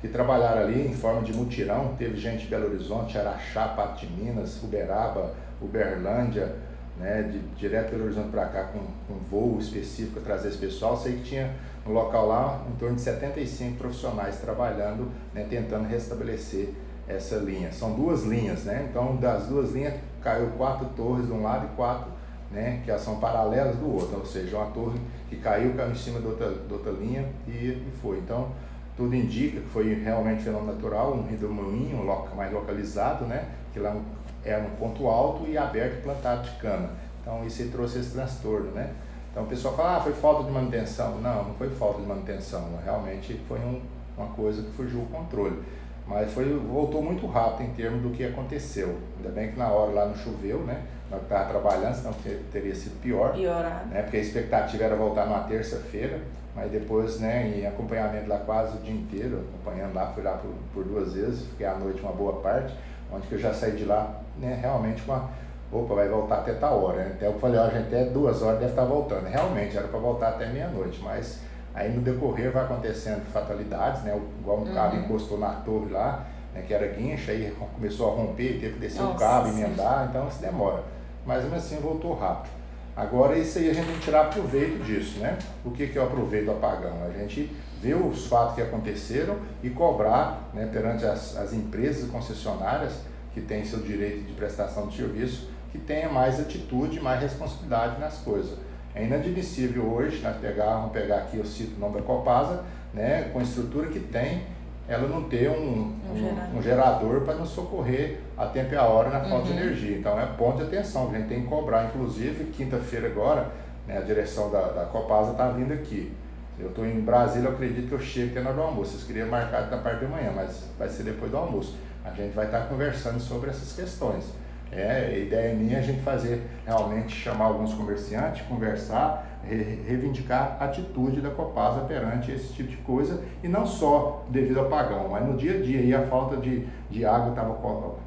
[0.00, 1.94] que trabalharam ali em forma de mutirão.
[1.98, 6.54] Teve gente de Belo Horizonte, Araxá, Pato de Minas, Uberaba, Uberlândia,
[6.96, 10.96] né, de, direto Belo Horizonte para cá com, com voo específico trazer esse pessoal.
[10.96, 11.50] Sei que tinha
[11.84, 16.70] no local lá em torno de 75 profissionais trabalhando, né, tentando restabelecer
[17.08, 17.72] essa linha.
[17.72, 18.86] São duas linhas, né?
[18.88, 22.10] Então, das duas linhas, caiu quatro torres de um lado e quatro
[22.50, 26.20] né, que são paralelas do outro, ou seja, uma torre que caiu, caiu em cima
[26.20, 28.18] de outra, de outra linha e, e foi.
[28.18, 28.48] Então,
[28.96, 32.04] tudo indica que foi realmente fenômeno natural, um redemoinho
[32.36, 33.96] mais localizado, né, que lá
[34.44, 36.90] é um ponto alto e aberto e plantado de cana.
[37.20, 38.92] Então, isso trouxe esse transtorno, né.
[39.30, 41.20] Então, o pessoal fala, ah, foi falta de manutenção.
[41.20, 43.80] Não, não foi falta de manutenção, realmente foi um,
[44.18, 45.62] uma coisa que fugiu o controle.
[46.10, 48.98] Mas foi, voltou muito rápido em termos do que aconteceu.
[49.16, 50.82] Ainda bem que na hora lá não choveu, né?
[51.08, 52.12] Nós estávamos trabalhando, senão
[52.50, 53.32] teria sido pior.
[53.32, 53.88] Piorado.
[53.88, 54.02] Né?
[54.02, 56.20] Porque a expectativa era voltar numa terça-feira,
[56.54, 60.50] mas depois, né, em acompanhamento lá quase o dia inteiro, acompanhando lá, fui lá por,
[60.74, 62.74] por duas vezes, fiquei à noite uma boa parte,
[63.12, 65.28] onde que eu já saí de lá, né, realmente com a
[65.70, 67.04] opa, vai voltar até tal hora.
[67.04, 67.12] Né?
[67.14, 69.26] Até eu falei, ó, a gente até duas horas deve estar voltando.
[69.26, 71.40] Realmente, era para voltar até meia-noite, mas
[71.80, 74.14] Aí no decorrer vai acontecendo fatalidades, né?
[74.40, 74.74] Igual um uhum.
[74.74, 78.80] cabo encostou na torre lá, né, que era guincha, aí começou a romper, teve que
[78.80, 80.82] descer Nossa, o cabo, emendar, então isso demora.
[81.24, 82.50] Mas mesmo assim voltou rápido.
[82.94, 85.38] Agora, isso aí a gente tem que tirar proveito disso, né?
[85.64, 87.02] O que, que é o aproveito do apagão?
[87.02, 92.92] A gente ver os fatos que aconteceram e cobrar né, perante as, as empresas concessionárias
[93.32, 98.18] que têm seu direito de prestação de serviço, que tenha mais atitude, mais responsabilidade nas
[98.18, 98.58] coisas.
[99.00, 103.30] É inadmissível hoje, né, pegar, vamos pegar aqui, eu cito o nome da Copasa, né,
[103.32, 104.42] com a estrutura que tem,
[104.86, 108.84] ela não ter um, um, gerador, um gerador para nos socorrer a tempo e a
[108.84, 109.42] hora na falta uhum.
[109.44, 109.96] de energia.
[109.96, 111.86] Então é ponto de atenção, a gente tem que cobrar.
[111.86, 113.48] Inclusive, quinta-feira agora,
[113.88, 116.12] né, a direção da, da Copasa está vindo aqui.
[116.58, 118.90] Eu estou em Brasília, eu acredito que eu chego até na hora do almoço.
[118.90, 121.74] Vocês queriam marcar na parte da manhã, mas vai ser depois do almoço.
[122.04, 124.24] A gente vai estar conversando sobre essas questões.
[124.72, 130.56] É, a ideia minha é a gente fazer realmente chamar alguns comerciantes, conversar, re, reivindicar
[130.60, 135.08] a atitude da Copasa perante esse tipo de coisa e não só devido ao apagão,
[135.08, 137.58] mas no dia a dia e a falta de, de água estava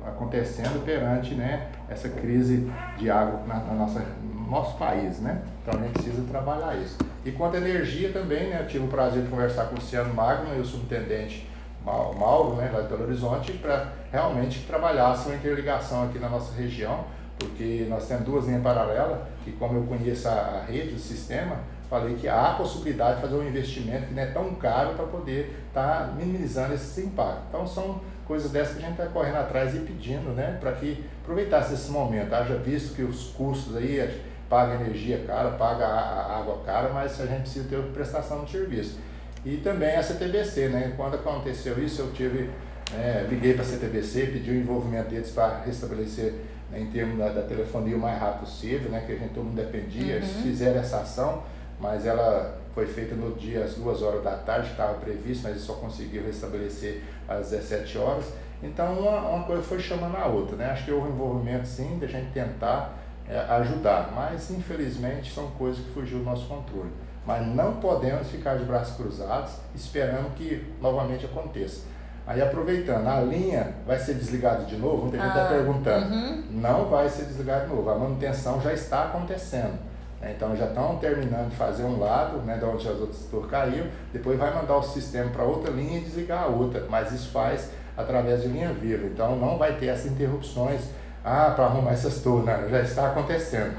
[0.07, 5.19] acontecendo perante né, essa crise de água na, na nossa, no nosso país.
[5.19, 5.41] Né?
[5.61, 6.97] Então a gente precisa trabalhar isso.
[7.25, 10.13] E quanto à energia também, né, eu tive o prazer de conversar com o Luciano
[10.13, 11.51] Magno e o subintendente
[11.83, 17.05] Mauro, né, lá de Belo Horizonte, para realmente trabalhasse uma interligação aqui na nossa região,
[17.37, 21.57] porque nós temos duas linhas paralelas e como eu conheço a rede, o sistema,
[21.89, 25.05] falei que há a possibilidade de fazer um investimento que não é tão caro para
[25.05, 27.43] poder estar tá minimizando esses impactos.
[27.49, 31.03] Então são coisas dessas que a gente está correndo atrás e pedindo, né, para que
[31.21, 36.61] aproveitasse esse momento, haja visto que os custos aí paga energia cara, paga a água
[36.65, 38.99] cara, mas a gente precisa ter prestação de serviço.
[39.45, 40.93] E também a CTBC, né?
[40.95, 42.49] Quando aconteceu isso, eu tive,
[42.93, 46.33] é, liguei para a CTBC, pedi o envolvimento deles para restabelecer
[46.71, 49.03] né, em termos da, da, telefonia o mais rápido possível, né?
[49.05, 50.43] Que a gente todo mundo dependia, eles uhum.
[50.43, 51.43] fizeram essa ação,
[51.79, 55.63] mas ela foi feita no dia às duas horas da tarde, estava previsto, mas eles
[55.63, 58.25] só conseguiram restabelecer às 17 horas.
[58.63, 60.67] Então uma, uma coisa foi chamando a outra, né?
[60.67, 65.83] Acho que houve envolvimento sim, de a gente tentar é, ajudar, mas infelizmente são coisas
[65.83, 66.89] que fugiu do nosso controle.
[67.25, 71.81] Mas não podemos ficar de braços cruzados esperando que novamente aconteça.
[72.25, 75.03] Aí aproveitando, a linha vai ser desligada de novo?
[75.03, 76.13] Muita gente está ah, perguntando.
[76.13, 76.43] Uhum.
[76.51, 79.77] Não vai ser desligada de novo, a manutenção já está acontecendo.
[80.21, 80.33] Né?
[80.35, 83.87] Então já estão terminando de fazer um lado, né, de onde as outras torres caíram,
[84.13, 87.71] depois vai mandar o sistema para outra linha e desligar a outra, mas isso faz
[87.97, 89.05] através de linha viva.
[89.05, 90.81] Então não vai ter essas interrupções
[91.25, 93.75] ah, para arrumar essas torres, já está acontecendo.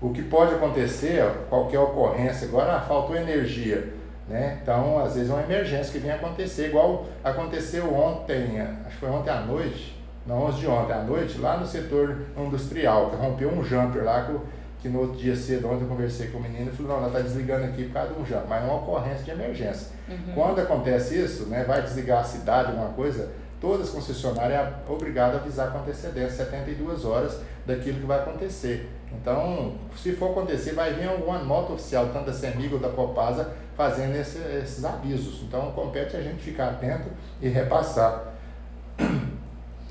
[0.00, 3.92] O que pode acontecer, qualquer ocorrência, agora ah, faltou energia,
[4.28, 4.58] né?
[4.62, 9.08] Então, às vezes é uma emergência que vem acontecer, igual aconteceu ontem, acho que foi
[9.08, 13.48] ontem à noite, não, 11 de ontem à noite, lá no setor industrial, que rompeu
[13.48, 14.36] um jumper lá, que,
[14.82, 17.06] que no outro dia cedo, ontem eu conversei com o menino e falou, não, ela
[17.06, 19.88] está desligando aqui por causa de um jumper, mas é uma ocorrência de emergência.
[20.08, 20.34] Uhum.
[20.34, 23.30] Quando acontece isso, né, vai desligar a cidade, alguma coisa,
[23.60, 28.88] todas as concessionárias é obrigadas a avisar com antecedência, 72 horas daquilo que vai acontecer.
[29.12, 33.54] Então, se for acontecer, vai vir alguma nota oficial, tanto da CEMIG ou da Copasa,
[33.76, 35.42] fazendo esse, esses avisos.
[35.42, 37.08] Então, compete a gente ficar atento
[37.40, 38.34] e repassar.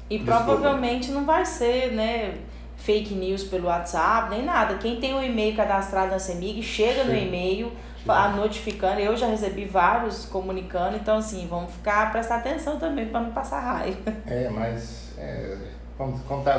[0.07, 0.43] E Desculpa.
[0.43, 2.35] provavelmente não vai ser, né?
[2.77, 4.75] fake news pelo WhatsApp, nem nada.
[4.75, 7.09] Quem tem o um e-mail cadastrado na CEMIG, chega Sim.
[7.09, 7.71] no e-mail,
[8.07, 8.99] a notificando.
[8.99, 13.59] Eu já recebi vários comunicando, então assim, vamos ficar, prestar atenção também para não passar
[13.59, 14.13] raiva.
[14.27, 15.57] É, mas é,
[15.97, 16.57] quando, quando tá,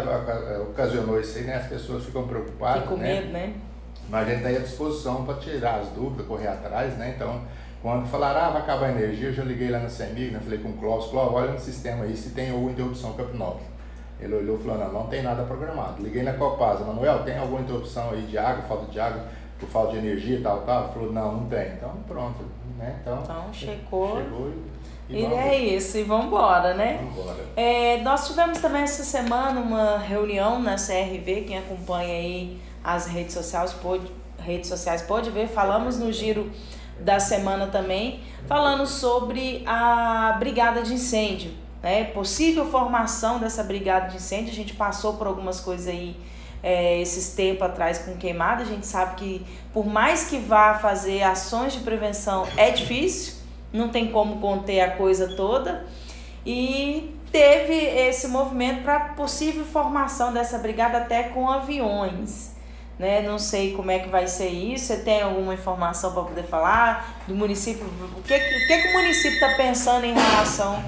[0.63, 2.83] ocasionou isso aí, né, as pessoas ficam preocupadas.
[2.83, 3.15] Ficam com né?
[3.15, 3.55] medo, né?
[4.09, 7.15] Mas a gente está aí à disposição para tirar as dúvidas, correr atrás, né?
[7.17, 7.43] Então,
[7.83, 10.41] quando falaram, ah, vai acabar a energia, eu já liguei lá na CEMIG, né?
[10.43, 13.61] falei com o Clóvis, Clóvis, olha no sistema aí se tem alguma interrupção Camp 9.
[14.21, 16.03] Ele olhou e falou, não, não tem nada programado.
[16.03, 19.25] Liguei na Copasa, Manuel, tem alguma interrupção aí de água, falta de água?
[19.59, 20.93] por falta de energia e tal, tal.
[20.93, 21.73] Falou, não, não tem.
[21.73, 22.45] Então pronto,
[22.79, 22.99] né?
[23.01, 24.17] Então, então chegou.
[24.17, 26.99] chegou e, e, e é isso, e vamos embora, né?
[27.15, 27.47] Vambora.
[27.57, 33.35] É, nós tivemos também essa semana uma reunião na CRV, quem acompanha aí as redes
[33.35, 36.51] sociais pode, redes sociais pode ver, falamos no giro
[37.01, 42.05] da semana também, falando sobre a brigada de incêndio, né?
[42.05, 46.17] Possível formação dessa brigada de incêndio, a gente passou por algumas coisas aí
[46.63, 51.23] é, esses tempos atrás com queimada, a gente sabe que por mais que vá fazer
[51.23, 53.35] ações de prevenção, é difícil,
[53.73, 55.85] não tem como conter a coisa toda.
[56.45, 62.55] E teve esse movimento para possível formação dessa brigada até com aviões.
[62.99, 63.21] Né?
[63.21, 64.87] Não sei como é que vai ser isso.
[64.87, 67.85] Você tem alguma informação para poder falar do município?
[68.17, 70.83] O que, o que, que o município está pensando em relação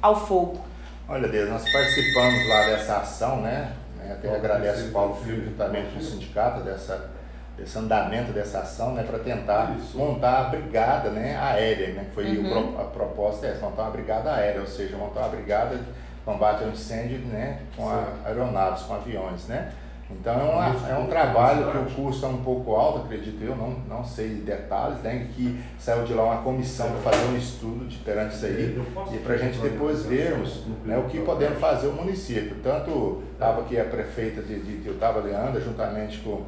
[0.00, 0.60] ao fogo?
[1.08, 3.72] Olha, Deus, nós participamos lá dessa ação, né?
[4.02, 4.12] Né?
[4.12, 7.10] Até agradeço o Paulo Filho, juntamente com o sindicato, dessa,
[7.56, 9.96] desse andamento dessa ação, né, para tentar Isso.
[9.96, 12.80] montar a brigada né, aérea, né, que foi uhum.
[12.80, 15.84] a proposta é essa, montar uma brigada aérea, ou seja, montar uma brigada de
[16.24, 19.46] combate ao incêndio né, com a, aeronaves, com aviões.
[19.46, 19.70] Né?
[20.10, 23.56] Então é, uma, é um trabalho que o custo é um pouco alto, acredito eu,
[23.56, 25.28] não, não sei detalhes, né?
[25.34, 29.18] que saiu de lá uma comissão para fazer um estudo de, perante isso aí e
[29.18, 32.56] para a gente depois vermos né, o que podemos fazer o município.
[32.62, 36.44] Tanto estava aqui a prefeita de, de, de Otávio Leandra, juntamente com,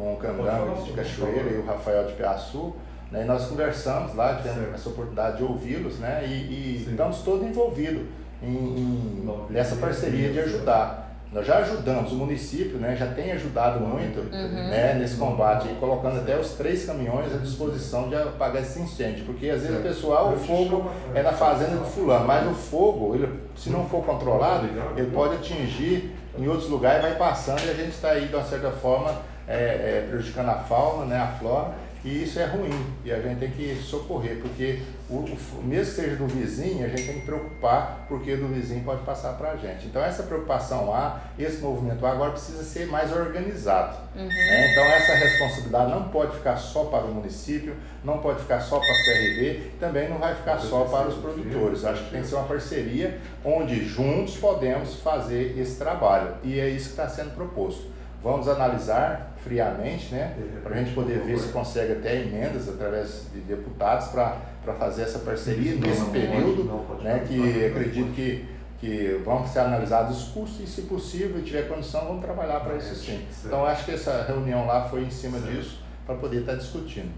[0.00, 2.74] com o Candanga de Cachoeira e o Rafael de Piaçu,
[3.10, 7.46] né, e nós conversamos lá, tivemos essa oportunidade de ouvi-los né, e, e estamos todos
[7.46, 8.04] envolvidos
[8.42, 11.08] em, em, nessa parceria de ajudar.
[11.32, 14.68] Nós já ajudamos, o município né, já tem ajudado muito uhum.
[14.68, 19.50] né, nesse combate, colocando até os três caminhões à disposição de apagar esse incêndio, porque
[19.50, 23.28] às vezes o pessoal, o fogo é na fazenda do fulano, mas o fogo, ele,
[23.54, 27.90] se não for controlado, ele pode atingir em outros lugares, vai passando e a gente
[27.90, 29.14] está aí, de uma certa forma,
[29.50, 33.40] é, é, prejudicando a fauna, né, a flora, e isso é ruim e a gente
[33.40, 37.26] tem que socorrer, porque o, o, mesmo que seja do vizinho, a gente tem que
[37.26, 39.86] preocupar, porque do vizinho pode passar para a gente.
[39.86, 43.98] Então essa preocupação A, esse movimento A agora precisa ser mais organizado.
[44.16, 44.26] Uhum.
[44.26, 44.72] Né?
[44.72, 48.92] Então essa responsabilidade não pode ficar só para o município, não pode ficar só para
[48.92, 51.84] a CRV, também não vai ficar só para os produtores.
[51.84, 56.66] Acho que tem que ser uma parceria onde juntos podemos fazer esse trabalho e é
[56.70, 57.90] isso que está sendo proposto.
[58.22, 63.40] Vamos analisar friamente, né, para a gente poder ver se consegue até emendas através de
[63.40, 66.64] deputados para fazer essa parceria nesse período,
[67.02, 68.46] né, que acredito que,
[68.78, 72.94] que vão ser analisados os custos e, se possível, tiver condição, vamos trabalhar para isso
[72.94, 73.24] sim.
[73.44, 77.10] Então, acho que essa reunião lá foi em cima disso para poder estar tá discutindo.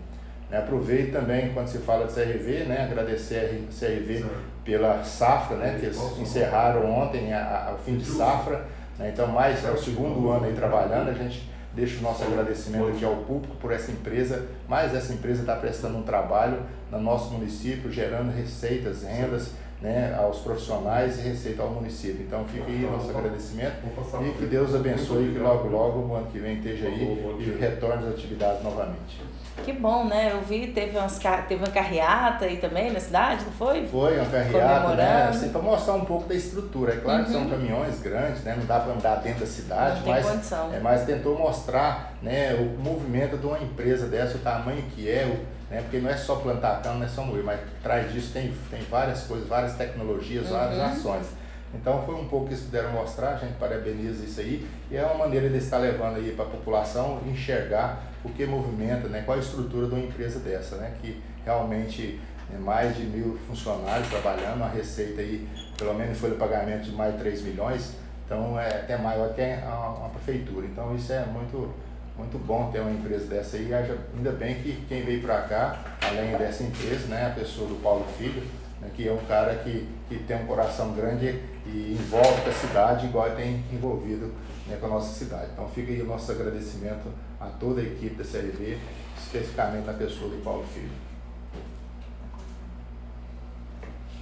[0.48, 4.24] Né, aproveito também, quando se fala de CRV, né, agradecer a CRV
[4.64, 8.64] pela safra, né, que eles encerraram ontem, a, a, o fim de safra,
[8.98, 9.10] né?
[9.12, 13.04] Então, mais é o segundo ano aí trabalhando, a gente deixa o nosso agradecimento aqui
[13.04, 17.90] ao público por essa empresa, mas essa empresa está prestando um trabalho no nosso município,
[17.90, 22.24] gerando receitas, rendas né, aos profissionais e receita ao município.
[22.24, 26.38] Então fica aí nosso agradecimento e que Deus abençoe que logo, logo o ano que
[26.38, 29.20] vem esteja aí e retorne às atividades novamente.
[29.64, 30.30] Que bom, né?
[30.32, 33.86] Eu vi, teve, umas, teve uma carreata aí também na cidade, não foi?
[33.86, 35.28] Foi, uma carreata, né?
[35.28, 36.94] Assim, para mostrar um pouco da estrutura.
[36.94, 37.24] É claro uhum.
[37.26, 37.50] que são uhum.
[37.50, 38.56] caminhões grandes, né?
[38.56, 40.72] Não dá para andar dentro da cidade, não mas, condição.
[40.72, 45.26] é, mas tentou mostrar né, o movimento de uma empresa dessa, o tamanho que é,
[45.26, 45.80] o, né?
[45.80, 48.82] Porque não é só plantar cana, não é só moer, mas atrás disso tem, tem
[48.82, 50.52] várias coisas, várias tecnologias, uhum.
[50.52, 51.26] várias ações.
[51.74, 55.02] Então foi um pouco que eles puderam mostrar, a gente parabeniza isso aí, e é
[55.02, 59.38] uma maneira de estar levando aí para a população enxergar o que movimenta, né, qual
[59.38, 62.20] a estrutura de uma empresa dessa, né, que realmente
[62.54, 66.92] é mais de mil funcionários trabalhando, uma receita aí, pelo menos foi o pagamento de
[66.92, 70.66] mais de 3 milhões, então é até maior que a, uma prefeitura.
[70.66, 71.74] Então isso é muito,
[72.22, 76.36] muito bom ter uma empresa dessa aí, ainda bem que quem veio para cá, além
[76.36, 78.42] dessa empresa, né, a pessoa do Paulo Filho,
[78.80, 83.06] né, que é um cara que, que tem um coração grande e envolve a cidade
[83.06, 84.32] igual tem envolvido
[84.66, 85.50] né, com a nossa cidade.
[85.52, 87.08] Então fica aí o nosso agradecimento
[87.40, 88.78] a toda a equipe da CRV,
[89.18, 90.90] especificamente a pessoa do Paulo Filho.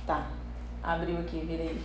[0.07, 0.27] Tá,
[0.83, 1.79] abriu aqui, virei.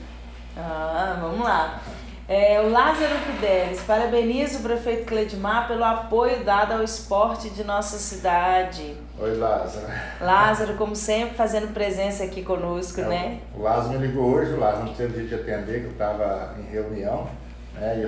[0.58, 1.82] Ah, vamos lá.
[2.28, 8.00] É, o Lázaro Fidelis, parabenizo o prefeito Cledimar pelo apoio dado ao esporte de nossa
[8.00, 8.98] cidade.
[9.20, 9.86] Oi, Lázaro.
[10.20, 13.40] Lázaro, como sempre, fazendo presença aqui conosco, é, né?
[13.54, 16.56] O Lázaro me ligou hoje, o Lázaro não teve dia de atender, que eu estava
[16.58, 17.28] em reunião.
[17.80, 18.06] É, e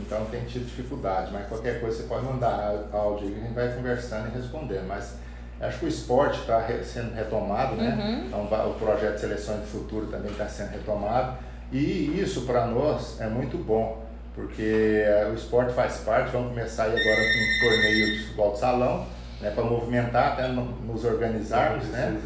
[0.00, 3.68] então tem tido dificuldade, mas qualquer coisa você pode mandar áudio e a gente vai
[3.74, 4.86] conversando e respondendo.
[4.86, 5.16] Mas
[5.60, 7.98] acho que o esporte está sendo retomado, né?
[8.00, 8.26] Uhum.
[8.26, 11.36] Então o projeto de seleção de futuro também está sendo retomado.
[11.72, 14.04] E isso para nós é muito bom,
[14.34, 18.58] porque o esporte faz parte, vamos começar aí agora com um torneio de futebol de
[18.58, 19.06] salão,
[19.40, 22.18] né, para movimentar, até nos organizarmos, né?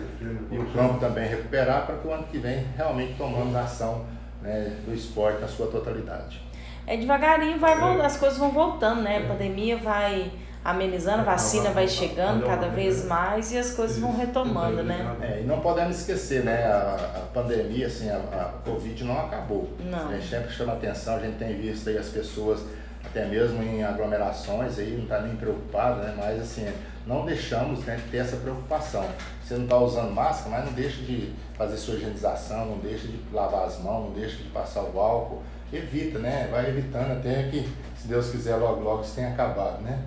[0.51, 4.07] E o campo também recuperar para que o ano que vem realmente tomando ação
[4.41, 6.41] né, do esporte na sua totalidade
[6.87, 8.05] é devagarinho vai é.
[8.05, 9.19] as coisas vão voltando, né?
[9.19, 10.31] A pandemia vai
[10.65, 15.17] amenizando, a vacina vai chegando cada vez mais e as coisas vão retomando, né?
[15.21, 16.65] É, e não podemos esquecer, né?
[16.65, 19.71] A, a pandemia, assim, a, a, Covid não acabou.
[19.81, 20.09] Não.
[20.09, 22.61] A gente sempre chama atenção, a gente tem visto aí as pessoas
[23.05, 26.15] até mesmo em aglomerações aí, não está nem preocupado, né?
[26.17, 26.73] Mas assim,
[27.07, 29.05] não deixamos né, de ter essa preocupação.
[29.43, 33.19] Você não está usando máscara, mas não deixa de fazer sua higienização, não deixa de
[33.33, 36.49] lavar as mãos, não deixa de passar o álcool evita, né?
[36.51, 39.99] Vai evitando até que, se Deus quiser, logo logo isso tenha acabado, né?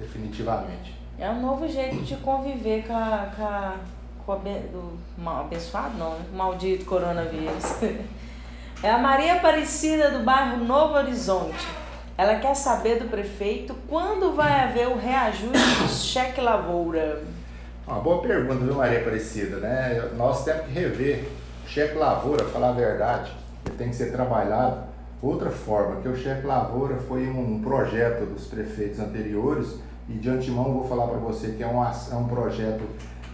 [0.00, 0.98] Definitivamente.
[1.18, 3.74] É um novo jeito de conviver com a, com a,
[4.24, 6.24] com a do mal, abençoado, não, né?
[6.34, 7.76] maldito coronavírus.
[8.82, 11.68] É a Maria Aparecida do bairro Novo Horizonte.
[12.16, 17.22] Ela quer saber do prefeito quando vai haver o reajuste do cheque lavoura.
[17.86, 20.10] Uma boa pergunta, viu, Maria Aparecida, né?
[20.16, 21.28] Nós temos que rever
[21.66, 23.30] o cheque lavoura, falar a verdade,
[23.66, 24.82] ele tem que ser trabalhado
[25.22, 29.78] Outra forma, que o chefe lavoura foi um projeto dos prefeitos anteriores
[30.10, 32.82] e de antemão vou falar para você que é um, é um projeto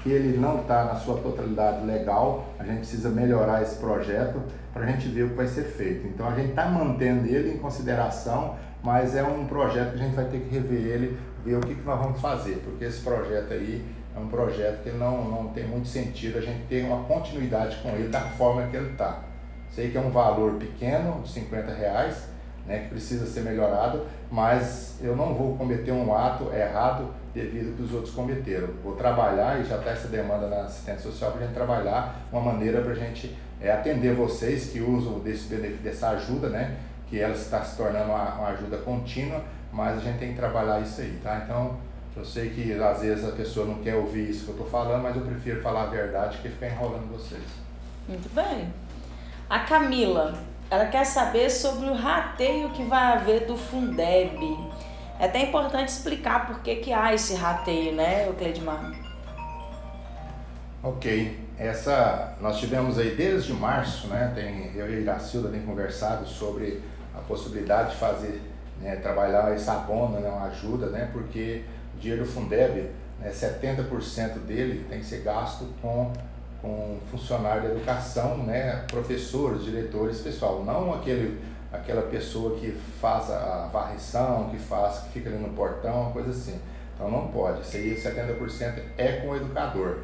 [0.02, 4.40] que ele não está na sua totalidade legal, a gente precisa melhorar esse projeto
[4.72, 6.06] para a gente ver o que vai ser feito.
[6.06, 10.14] Então a gente está mantendo ele em consideração, mas é um projeto que a gente
[10.14, 13.52] vai ter que rever ele, ver o que, que nós vamos fazer, porque esse projeto
[13.52, 13.84] aí
[14.14, 17.88] é um projeto que não, não tem muito sentido a gente ter uma continuidade com
[17.88, 19.24] ele da forma que ele está.
[19.70, 22.28] Sei que é um valor pequeno, de 50 reais,
[22.66, 27.76] né, que precisa ser melhorado, mas eu não vou cometer um ato errado devido ao
[27.76, 28.68] que os outros cometeram.
[28.82, 32.40] Vou trabalhar, e já está essa demanda na assistência social, para a gente trabalhar uma
[32.40, 36.76] maneira para a gente é, atender vocês que usam desse benefício, dessa ajuda, né,
[37.08, 40.80] que ela está se tornando uma, uma ajuda contínua, mas a gente tem que trabalhar
[40.80, 41.42] isso aí, tá?
[41.44, 41.76] Então,
[42.16, 45.02] eu sei que às vezes a pessoa não quer ouvir isso que eu estou falando,
[45.02, 47.42] mas eu prefiro falar a verdade que ficar enrolando vocês.
[48.08, 48.72] Muito bem.
[49.50, 50.34] A Camila,
[50.70, 54.38] ela quer saber sobre o rateio que vai haver do Fundeb.
[55.18, 58.92] É até importante explicar por que, que há esse rateio, né, Cledmar?
[60.82, 61.46] Ok.
[61.58, 66.82] Essa, nós tivemos aí desde março, né, tem, eu e a Iracilda tem conversado sobre
[67.16, 68.42] a possibilidade de fazer,
[68.78, 74.40] né, trabalhar esse abono, né, uma ajuda, né, porque o dinheiro do Fundeb, né, 70%
[74.40, 76.12] dele tem que ser gasto com
[76.62, 81.40] com funcionário de educação, né, professores, diretores, pessoal, não aquele
[81.72, 86.30] aquela pessoa que faz a varrição, que faz, que fica ali no portão, uma coisa
[86.30, 86.58] assim.
[86.94, 87.60] Então não pode.
[87.60, 89.98] Isso aí, 70% é com o educador.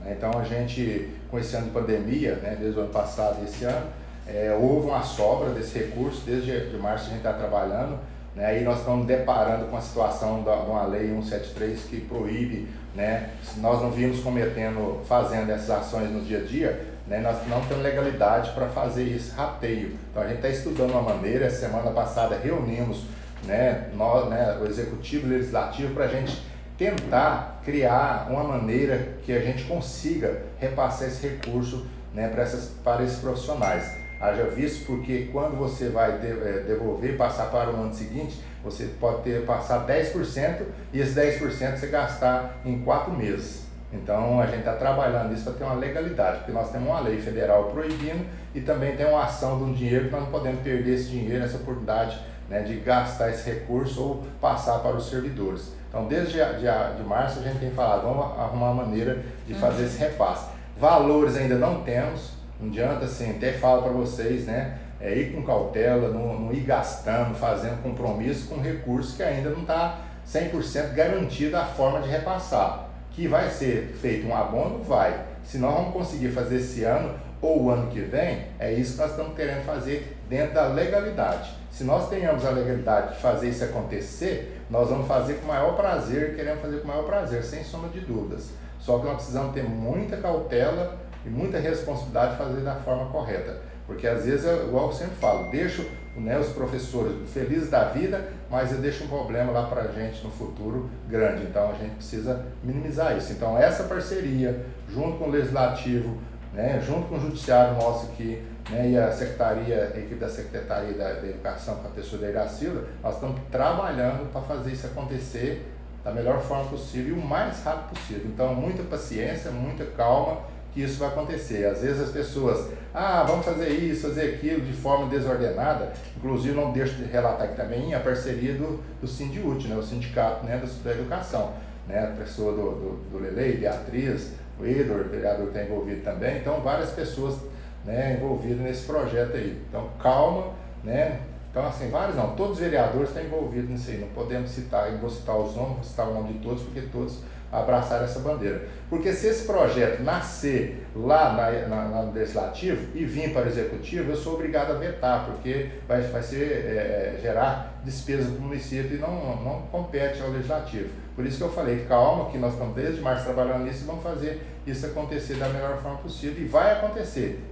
[0.00, 0.16] Né?
[0.16, 3.64] Então a gente, com esse ano de pandemia, né, desde o ano passado e esse
[3.64, 3.86] ano,
[4.26, 7.98] é, houve uma sobra desse recurso, desde de março a gente está trabalhando,
[8.34, 8.44] né?
[8.44, 13.30] Aí nós estamos deparando com a situação de uma lei 173 que proíbe, né?
[13.44, 17.20] se nós não vimos cometendo, fazendo essas ações no dia a dia, né?
[17.20, 19.96] nós não temos legalidade para fazer esse rateio.
[20.10, 23.04] Então a gente está estudando uma maneira, semana passada reunimos
[23.44, 26.42] né, nós, né, o executivo e o legislativo para a gente
[26.76, 33.04] tentar criar uma maneira que a gente consiga repassar esse recurso né, para, essas, para
[33.04, 33.94] esses profissionais.
[34.20, 39.22] Haja visto porque quando você vai é, devolver, passar para o ano seguinte, você pode
[39.22, 43.64] ter passar 10% e esses 10% você gastar em quatro meses.
[43.92, 47.20] Então a gente está trabalhando isso para ter uma legalidade, porque nós temos uma lei
[47.20, 50.94] federal proibindo e também tem uma ação de um dinheiro que nós não podemos perder
[50.94, 52.18] esse dinheiro, essa oportunidade
[52.50, 55.72] né, de gastar esse recurso ou passar para os servidores.
[55.88, 59.84] Então desde de, de março a gente tem falado, vamos arrumar uma maneira de fazer
[59.84, 60.50] esse repasse.
[60.76, 64.78] Valores ainda não temos, não adianta assim, até falo para vocês, né?
[65.00, 69.60] É ir com cautela, não, não ir gastando, fazendo compromisso com recursos que ainda não
[69.60, 72.88] está 100% garantido a forma de repassar.
[73.10, 74.82] Que vai ser feito um abono?
[74.82, 75.24] Vai.
[75.44, 79.00] Se nós vamos conseguir fazer esse ano ou o ano que vem, é isso que
[79.00, 81.54] nós estamos querendo fazer dentro da legalidade.
[81.70, 85.76] Se nós tenhamos a legalidade de fazer isso acontecer, nós vamos fazer com o maior
[85.76, 88.50] prazer, queremos fazer com o maior prazer, sem sombra de dúvidas.
[88.80, 93.60] Só que nós precisamos ter muita cautela e muita responsabilidade de fazer da forma correta.
[93.86, 98.28] Porque às vezes, é igual eu sempre falo, deixo né, os professores felizes da vida,
[98.50, 101.44] mas eu deixo um problema lá para a gente no futuro grande.
[101.44, 103.32] Então a gente precisa minimizar isso.
[103.32, 106.16] Então essa parceria, junto com o Legislativo,
[106.52, 110.94] né, junto com o Judiciário nosso aqui, né, e a Secretaria, a equipe da Secretaria
[110.94, 115.72] da, da Educação, com a pessoa da Iracilda, nós estamos trabalhando para fazer isso acontecer
[116.02, 118.22] da melhor forma possível e o mais rápido possível.
[118.26, 120.40] Então muita paciência, muita calma
[120.76, 121.64] que isso vai acontecer.
[121.64, 125.90] Às vezes as pessoas, ah, vamos fazer isso, fazer aquilo de forma desordenada.
[126.14, 130.62] Inclusive, não deixo de relatar aqui também a parceria do, do né, o sindicato né,
[130.84, 131.54] da, educação.
[131.88, 136.36] Né, a pessoa do, do, do Lele, Beatriz, o Edor, o vereador está envolvido também.
[136.36, 137.38] Então, várias pessoas
[137.82, 139.58] né, envolvidas nesse projeto aí.
[139.70, 140.52] Então, calma,
[140.84, 141.20] né?
[141.50, 143.98] Então, assim, vários não, todos os vereadores estão envolvidos nisso aí.
[143.98, 146.82] Não podemos citar, eu vou citar os nomes, vou citar o nome de todos, porque
[146.82, 148.66] todos abraçar essa bandeira.
[148.88, 154.10] Porque se esse projeto nascer lá na, na, no Legislativo e vir para o Executivo,
[154.10, 158.42] eu sou obrigado a vetar, porque vai, vai ser, é, é gerar despesa para o
[158.42, 160.90] município e não, não compete ao Legislativo.
[161.14, 164.02] Por isso que eu falei, calma, que nós estamos desde março trabalhando nisso e vamos
[164.02, 166.42] fazer isso acontecer da melhor forma possível.
[166.44, 167.42] E vai acontecer.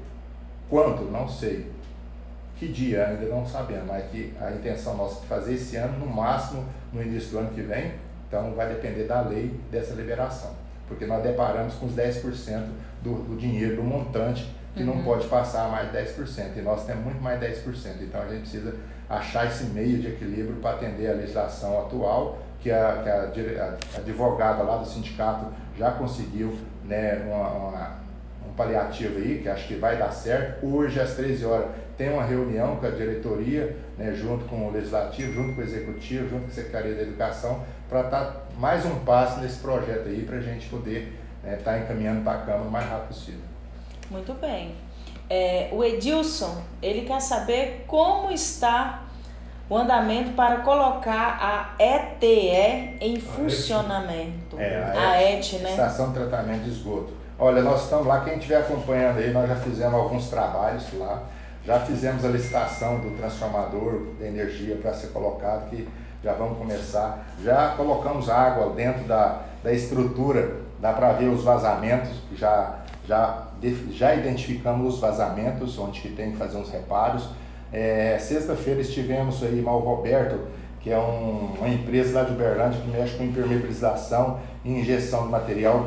[0.68, 1.10] Quando?
[1.10, 1.72] Não sei.
[2.56, 3.06] Que dia?
[3.06, 7.02] Ainda não sabemos, mas que a intenção nossa é fazer esse ano, no máximo no
[7.02, 7.92] início do ano que vem,
[8.34, 10.50] então vai depender da lei dessa liberação,
[10.88, 12.64] porque nós deparamos com os 10%
[13.00, 14.96] do, do dinheiro, do montante, que uhum.
[14.96, 18.02] não pode passar mais 10%, e nós temos muito mais 10%.
[18.02, 18.74] Então a gente precisa
[19.08, 23.98] achar esse meio de equilíbrio para atender a legislação atual, que a, que a, a
[23.98, 25.46] advogada lá do sindicato
[25.78, 27.90] já conseguiu né, uma, uma,
[28.48, 30.66] um paliativo aí, que acho que vai dar certo.
[30.66, 31.66] Hoje, às 13 horas,
[31.96, 36.28] ter uma reunião com a diretoria, né, junto com o legislativo, junto com o executivo,
[36.28, 37.62] junto com a Secretaria da Educação,
[37.94, 41.58] para estar tá mais um passo nesse projeto aí, para a gente poder estar né,
[41.64, 43.40] tá encaminhando para a Câmara o mais rápido possível.
[44.10, 44.74] Muito bem.
[45.30, 49.04] É, o Edilson, ele quer saber como está
[49.70, 54.58] o andamento para colocar a ETE em funcionamento.
[54.58, 55.70] É, a, a ET, né?
[55.70, 57.12] Estação de Tratamento de Esgoto.
[57.38, 61.22] Olha, nós estamos lá, quem estiver acompanhando aí, nós já fizemos alguns trabalhos lá,
[61.64, 65.88] já fizemos a licitação do transformador de energia para ser colocado, que
[66.24, 67.24] já vamos começar.
[67.44, 73.48] Já colocamos água dentro da, da estrutura, dá para ver os vazamentos, já, já,
[73.92, 77.28] já identificamos os vazamentos, onde que tem que fazer uns reparos
[77.74, 80.38] é, Sexta-feira estivemos aí, Mal Roberto,
[80.80, 85.32] que é um, uma empresa lá de Uberlândia que mexe com impermeabilização e injeção de
[85.32, 85.84] material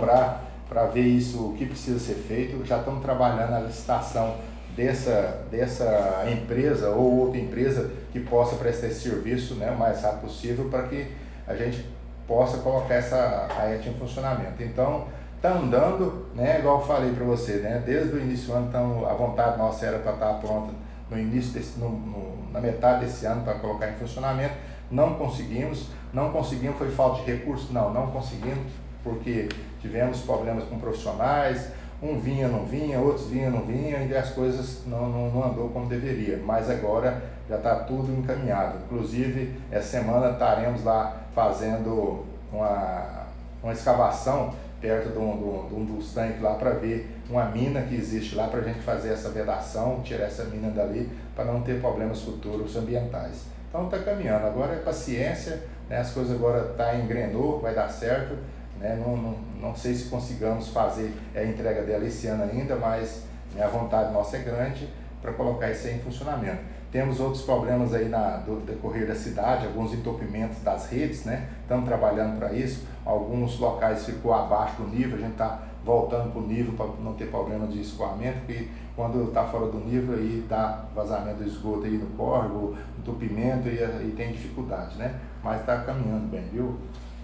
[0.67, 2.65] para ver isso, o que precisa ser feito.
[2.65, 4.35] Já estamos trabalhando na licitação
[4.77, 10.21] dessa, dessa empresa ou outra empresa que possa prestar esse serviço né, o mais rápido
[10.21, 11.11] possível para que
[11.47, 11.83] a gente
[12.27, 14.61] possa colocar essa AET em funcionamento.
[14.61, 18.67] Então, está andando, né, igual eu falei para você, né, desde o início do ano,
[18.67, 20.71] então, a vontade nossa era para estar tá pronta
[21.09, 24.53] no início desse, no, no, na metade desse ano para colocar em funcionamento.
[24.91, 27.71] Não conseguimos, não conseguimos, foi falta de recursos?
[27.71, 28.71] Não, não conseguimos,
[29.03, 29.49] porque
[29.81, 31.71] tivemos problemas com profissionais,
[32.01, 35.69] um vinha, não vinha, outros vinha, não vinha, e as coisas não, não, não andou
[35.69, 36.37] como deveria.
[36.45, 38.77] Mas agora já está tudo encaminhado.
[38.85, 43.25] Inclusive, essa semana estaremos lá fazendo uma,
[43.63, 47.95] uma escavação perto de um, de um dos tanques lá para ver uma mina que
[47.95, 51.81] existe lá para a gente fazer essa vedação, tirar essa mina dali para não ter
[51.81, 53.45] problemas futuros ambientais.
[53.69, 55.97] Então está caminhando, agora é paciência, né?
[55.97, 58.37] as coisas agora tá engrenou, vai dar certo,
[58.79, 59.01] né?
[59.03, 63.23] não, não, não sei se consigamos fazer a entrega dela esse ano ainda, mas
[63.55, 64.87] né, a vontade nossa é grande
[65.21, 66.61] para colocar isso aí em funcionamento.
[66.91, 71.49] Temos outros problemas aí na, do decorrer da cidade, alguns entopimentos das redes, né?
[71.61, 72.87] Estamos trabalhando para isso.
[73.05, 77.13] Alguns locais ficou abaixo do nível, a gente está voltando para o nível para não
[77.13, 81.85] ter problema de escoamento, porque quando está fora do nível aí dá vazamento do esgoto
[81.85, 85.19] aí no córrego, entupimento e, e tem dificuldade, né?
[85.43, 86.77] Mas está caminhando bem, viu?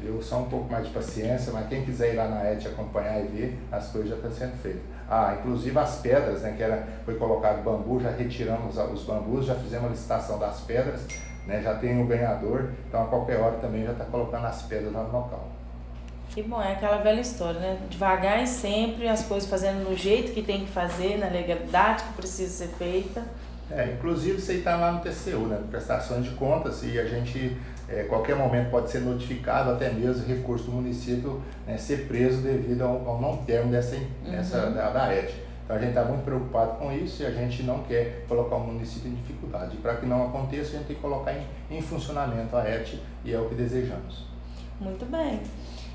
[0.05, 3.23] Eu só um pouco mais de paciência, mas quem quiser ir lá na ET acompanhar
[3.23, 4.81] e ver, as coisas já estão sendo feitas.
[5.09, 9.55] Ah, inclusive as pedras, né, que era, foi colocado bambu, já retiramos os bambus, já
[9.55, 11.05] fizemos a licitação das pedras,
[11.45, 14.91] né, já tem o ganhador, então a qualquer hora também já está colocando as pedras
[14.91, 15.49] lá no local.
[16.29, 17.77] Que bom, é aquela velha história, né?
[17.87, 22.13] Devagar e sempre, as coisas fazendo no jeito que tem que fazer, na legalidade que
[22.13, 23.23] precisa ser feita.
[23.69, 25.61] É, inclusive você está lá no TCU, né?
[25.69, 27.55] Prestações de contas, e a gente,
[27.99, 32.81] é, qualquer momento, pode ser notificado, até mesmo recurso do município né, ser preso devido
[32.81, 34.31] ao, ao não termo dessa, uhum.
[34.31, 35.31] dessa da, da ET.
[35.63, 38.59] Então a gente está muito preocupado com isso e a gente não quer colocar o
[38.59, 39.77] município em dificuldade.
[39.77, 43.33] Para que não aconteça, a gente tem que colocar em, em funcionamento a ET e
[43.33, 44.25] é o que desejamos.
[44.79, 45.41] Muito bem.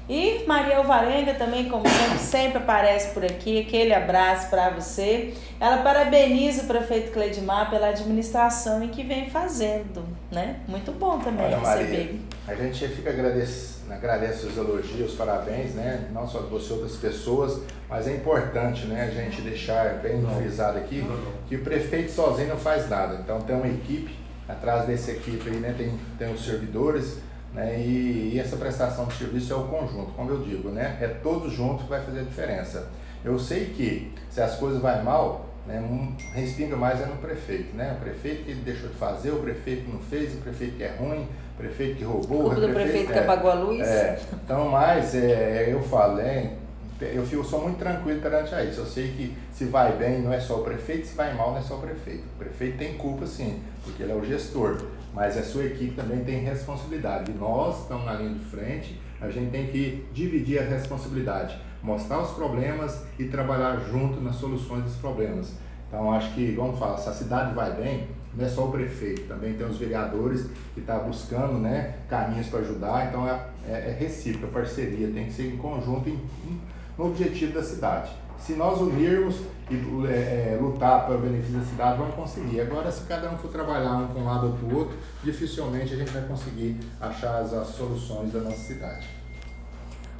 [0.08, 3.60] E Maria Alvarenga também, como sempre, sempre aparece por aqui.
[3.60, 5.34] Aquele abraço para você.
[5.60, 10.02] Ela parabeniza o prefeito Cledimar pela administração em que vem fazendo,
[10.32, 10.60] né?
[10.66, 12.20] Muito bom também Olha, receber.
[12.46, 16.08] Maria, a gente fica agradece, agradece os elogios, os parabéns, né?
[16.10, 19.02] Não só de você, outras pessoas, mas é importante, né?
[19.02, 21.04] A gente deixar bem frisado aqui
[21.48, 23.20] que o prefeito sozinho não faz nada.
[23.22, 24.16] Então tem uma equipe
[24.48, 25.74] atrás dessa equipe aí, né?
[25.76, 27.18] Tem, tem os servidores
[27.58, 27.80] né?
[27.80, 30.96] E, e, essa prestação de serviço é o conjunto, como eu digo, né?
[31.00, 32.88] é todos juntos que vai fazer a diferença.
[33.24, 37.76] Eu sei que se as coisas vão mal, né, um, respinga mais é no prefeito.
[37.76, 37.96] Né?
[37.98, 40.94] O prefeito que deixou de fazer, o prefeito que não fez, o prefeito que é
[40.96, 42.46] ruim, o prefeito que roubou.
[42.46, 43.86] O prefeito, prefeito que é, apagou a luz.
[43.88, 46.52] É, então, mas é, eu falo, é,
[47.00, 48.80] eu fico, sou muito tranquilo perante a isso.
[48.80, 51.58] Eu sei que se vai bem não é só o prefeito, se vai mal não
[51.58, 52.24] é só o prefeito.
[52.34, 54.82] O prefeito tem culpa sim, porque ele é o gestor,
[55.14, 57.32] mas a sua equipe também tem responsabilidade.
[57.32, 62.30] Nós estamos na linha de frente, a gente tem que dividir a responsabilidade, mostrar os
[62.30, 65.52] problemas e trabalhar junto nas soluções dos problemas.
[65.88, 69.22] Então acho que, vamos falar, se a cidade vai bem, não é só o prefeito,
[69.26, 73.72] também tem os vereadores que estão tá buscando né, caminhos para ajudar, então é, é,
[73.90, 76.60] é recíproca, parceria, tem que ser em conjunto, em, em
[76.98, 78.10] no objetivo da cidade.
[78.38, 79.36] Se nós unirmos
[79.70, 79.76] e
[80.06, 82.60] é, é, lutar para o benefício da cidade, vamos conseguir.
[82.60, 85.94] Agora, se cada um for trabalhar um com um lado ou para o outro, dificilmente
[85.94, 89.06] a gente vai conseguir achar as, as soluções da nossa cidade.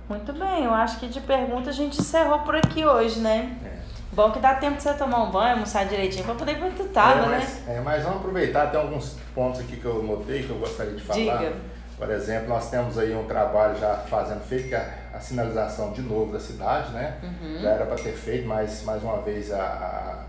[0.08, 3.56] Muito bem, eu acho que de pergunta a gente encerrou por aqui hoje, né?
[3.64, 3.78] É.
[4.12, 7.28] Bom que dá tempo de você tomar um banho, almoçar direitinho para poder perguntar, é,
[7.28, 7.46] né?
[7.68, 11.02] É, mas vamos aproveitar, tem alguns pontos aqui que eu notei que eu gostaria de
[11.02, 11.18] falar.
[11.18, 11.52] Diga.
[11.98, 16.00] Por exemplo, nós temos aí um trabalho já fazendo feito, que é a sinalização de
[16.00, 17.18] novo da cidade, né?
[17.22, 17.58] Uhum.
[17.60, 20.24] Já era para ter feito, mas mais uma vez a, a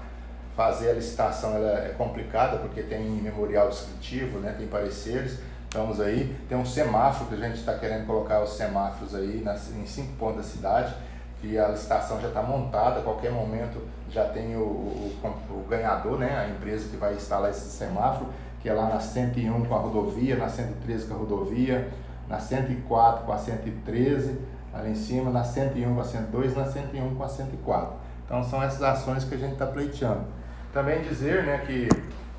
[0.55, 6.35] fazer a licitação é complicada porque tem memorial descritivo, né, tem pareceres, estamos aí.
[6.49, 10.13] Tem um semáforo que a gente está querendo colocar os semáforos aí nas, em cinco
[10.17, 10.95] pontos da cidade,
[11.39, 15.13] que a licitação já está montada, a qualquer momento já tem o, o,
[15.51, 18.27] o, ganhador, né, a empresa que vai instalar esse semáforo,
[18.59, 21.87] que é lá na 101 com a rodovia, na 113 com a rodovia,
[22.27, 24.37] na 104 com a 113,
[24.73, 27.93] ali em cima, na 101 com a 102 na 101 com a 104.
[28.25, 30.23] Então são essas ações que a gente está pleiteando.
[30.71, 31.89] Também dizer né, que,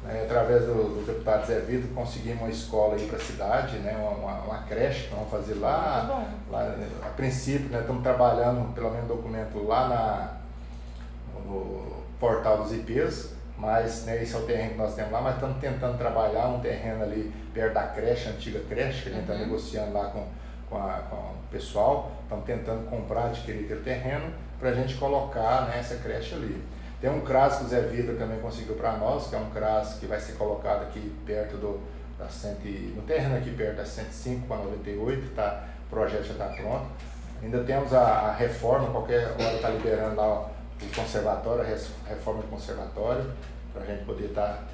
[0.04, 3.96] né, através do, do, deputado Zé Vitor, conseguimos uma escola aí para a cidade, né,
[3.96, 6.74] uma, uma, creche que vamos fazer lá, lá.
[7.04, 14.04] A princípio, né, estamos trabalhando, pelo menos, documento lá na, no portal dos IPs, mas
[14.04, 17.02] né, esse é o terreno que nós temos lá, mas estamos tentando trabalhar um terreno
[17.02, 19.40] ali perto da creche, antiga creche, que a gente está uhum.
[19.40, 20.24] negociando lá com,
[20.70, 25.66] com, a, com o pessoal, estamos tentando comprar, adquirir aquele terreno para a gente colocar
[25.66, 26.62] né, essa creche ali.
[27.00, 29.94] Tem um CRAS que o Zé Vida também conseguiu para nós, que é um CRAS
[29.94, 31.80] que vai ser colocado aqui perto do,
[32.18, 36.32] da cento, no terreno aqui perto da 105 com a 98, tá, o projeto já
[36.32, 36.86] está pronto.
[37.42, 40.40] Ainda temos a, a reforma, qualquer hora está liberando lá
[40.82, 43.32] o conservatório, a reforma do conservatório,
[43.72, 44.64] para a gente poder estar tá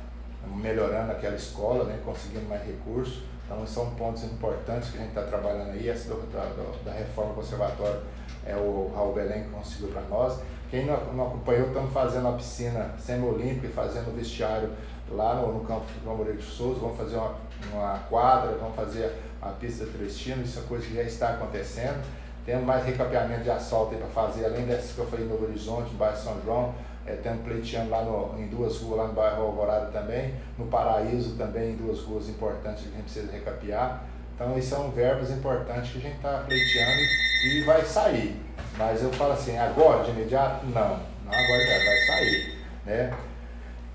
[0.48, 3.22] melhorando aquela escola, né, conseguindo mais recursos.
[3.46, 5.88] Então, são pontos importantes que a gente está trabalhando aí.
[5.88, 6.44] Essa do, da,
[6.84, 8.00] da reforma do conservatório
[8.44, 10.40] é o Raul Belém que conseguiu para nós.
[10.68, 14.70] Quem não, não acompanhou, estamos fazendo a piscina semi-olímpica e fazendo o vestiário
[15.10, 16.80] lá no, no campo do João Moreira de Souza.
[16.80, 17.36] Vamos fazer uma,
[17.72, 22.04] uma quadra, vamos fazer a pista Trestino, isso é coisa que já está acontecendo.
[22.46, 25.90] Temos mais recapeamento de asfalto para fazer, além dessas que eu falei em Novo Horizonte,
[25.90, 26.72] no bairro São João,
[27.04, 31.36] é, tendo pleiteando lá no, em duas ruas, lá no bairro Alvorada também, no Paraíso
[31.36, 34.04] também, em duas ruas importantes que a gente precisa recapear.
[34.36, 37.00] Então, esses são verbos importantes que a gente está pleiteando
[37.46, 38.40] e vai sair.
[38.78, 40.66] Mas eu falo assim, agora, de imediato?
[40.66, 42.58] Não, não agora vai sair.
[42.84, 43.12] Né?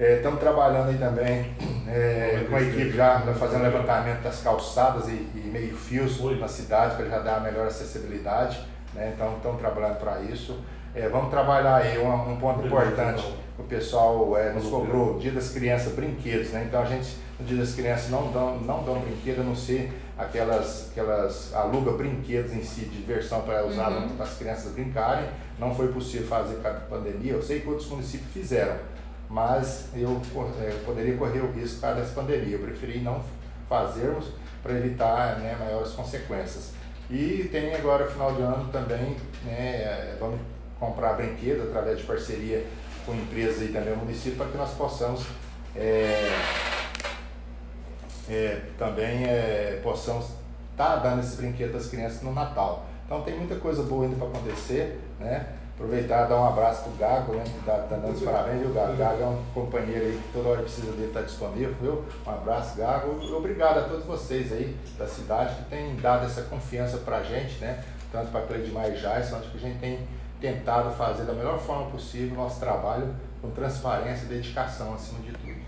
[0.02, 1.46] Estamos é, trabalhando aí também
[1.88, 6.96] é, com a equipe já fazendo levantamento das calçadas e, e meio fios na cidade
[6.96, 8.66] para já dar a melhor acessibilidade.
[8.96, 9.14] Né?
[9.14, 10.58] Então estamos trabalhando para isso.
[10.96, 13.24] É, vamos trabalhar aí um, um ponto importante.
[13.60, 16.66] O pessoal é, nos cobrou Dia das Crianças brinquedos, né?
[16.68, 19.94] Então a gente no Dia das Crianças não dão, não dão brinquedo, a não ser
[20.18, 24.10] aquelas, aquelas aluga brinquedos em si, de diversão para usar uhum.
[24.10, 25.30] para as crianças brincarem.
[25.60, 27.34] Não foi possível fazer por causa da pandemia.
[27.34, 28.76] Eu sei que outros municípios fizeram,
[29.32, 30.22] mas eu,
[30.62, 32.58] é, poderia correr o risco causa dessa pandemia.
[32.58, 33.24] Eu preferi não
[33.70, 34.28] fazermos
[34.62, 36.74] para evitar né, maiores consequências.
[37.10, 39.16] E tem agora, final de ano também,
[39.46, 40.40] né, é, vamos
[40.78, 42.66] comprar brinquedos através de parceria
[43.06, 45.26] com empresas e também o município para que nós possamos
[45.76, 46.30] é,
[48.30, 50.26] é, também é, possamos
[50.72, 52.86] estar tá dando esse brinquedo às crianças no Natal.
[53.06, 55.48] Então tem muita coisa boa ainda para acontecer, né?
[55.82, 57.44] Aproveitar e dar um abraço pro Gago, né?
[57.44, 58.96] Que tá, tá dando os parabéns, viu, Gago?
[58.98, 62.06] Gago é um companheiro aí que toda hora precisa dele estar tá disponível, viu?
[62.24, 63.36] Um abraço, Gago.
[63.36, 67.84] Obrigado a todos vocês aí da cidade que têm dado essa confiança pra gente, né?
[68.12, 70.08] Tanto para Cleidmar e Jason, acho que a gente tem
[70.40, 75.32] tentado fazer da melhor forma possível o nosso trabalho com transparência e dedicação acima de
[75.32, 75.62] tudo.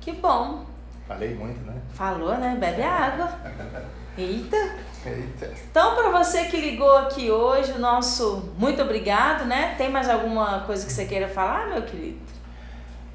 [0.00, 0.64] Que bom!
[1.08, 1.74] Falei muito, né?
[1.90, 2.56] Falou, né?
[2.60, 3.28] Bebe água.
[4.18, 4.56] Eita!
[5.04, 5.52] Eita.
[5.70, 9.74] Então, para você que ligou aqui hoje, o nosso muito obrigado, né?
[9.76, 12.18] Tem mais alguma coisa que você queira falar, meu querido?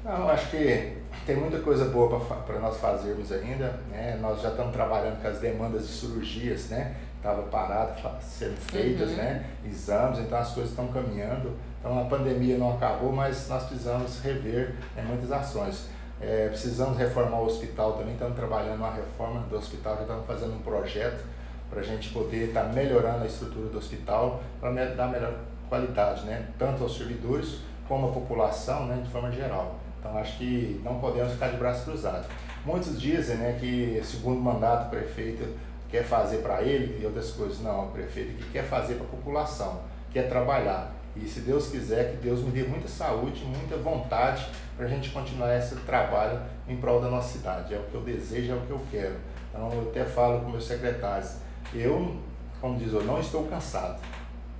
[0.04, 0.96] Não, acho que
[1.26, 4.16] tem muita coisa boa para nós fazermos ainda, né?
[4.20, 6.94] Nós já estamos trabalhando com as demandas de cirurgias, né?
[7.16, 9.16] Estava parado, sendo feitas, uhum.
[9.16, 9.44] né?
[9.64, 11.56] Exames, então as coisas estão caminhando.
[11.78, 15.88] Então a pandemia não acabou, mas nós precisamos rever né, muitas ações.
[16.22, 20.54] É, precisamos reformar o hospital também, estamos trabalhando na reforma do hospital, já estamos fazendo
[20.54, 21.24] um projeto
[21.68, 25.34] para a gente poder estar tá melhorando a estrutura do hospital para dar melhor
[25.68, 26.46] qualidade, né?
[26.58, 29.00] tanto aos servidores como à população, né?
[29.02, 29.80] de forma geral.
[29.98, 32.26] Então acho que não podemos ficar de braços cruzados.
[32.64, 35.44] Muitos dizem né, que segundo mandato o prefeito
[35.90, 37.60] quer fazer para ele e outras coisas.
[37.60, 39.80] Não, o prefeito que quer fazer para a população,
[40.12, 40.92] quer trabalhar.
[41.14, 44.46] E se Deus quiser, que Deus me dê muita saúde, muita vontade
[44.76, 47.74] para a gente continuar esse trabalho em prol da nossa cidade.
[47.74, 49.16] É o que eu desejo, é o que eu quero.
[49.50, 51.36] Então eu até falo com meus secretários,
[51.74, 52.16] eu,
[52.60, 54.00] como diz, eu não estou cansado,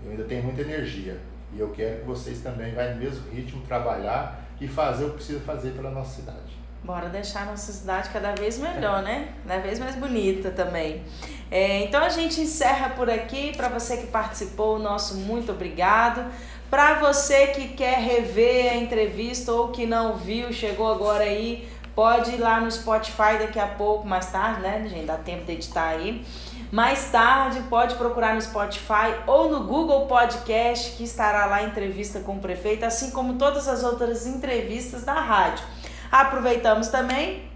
[0.04, 1.18] eu ainda tenho muita energia.
[1.54, 5.16] E eu quero que vocês também vá no mesmo ritmo trabalhar e fazer o que
[5.16, 6.51] precisa fazer pela nossa cidade.
[6.84, 9.28] Bora deixar a nossa cidade cada vez melhor, né?
[9.46, 11.02] Cada vez mais bonita também.
[11.48, 13.56] É, então a gente encerra por aqui.
[13.56, 16.24] Para você que participou, nosso muito obrigado.
[16.68, 22.32] Para você que quer rever a entrevista ou que não viu, chegou agora aí, pode
[22.32, 25.04] ir lá no Spotify daqui a pouco, mais tarde, né, gente?
[25.04, 26.24] Dá tempo de editar aí.
[26.72, 32.20] Mais tarde, pode procurar no Spotify ou no Google Podcast, que estará lá a entrevista
[32.20, 35.66] com o prefeito, assim como todas as outras entrevistas da rádio.
[36.12, 37.50] Aproveitamos também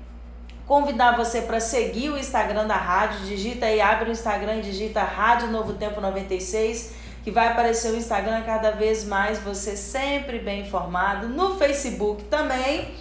[0.67, 5.03] convidar você para seguir o Instagram da rádio, digita aí, abre o Instagram e digita
[5.03, 10.63] Rádio Novo Tempo 96, que vai aparecer o Instagram cada vez mais, você sempre bem
[10.63, 12.95] informado, no Facebook também.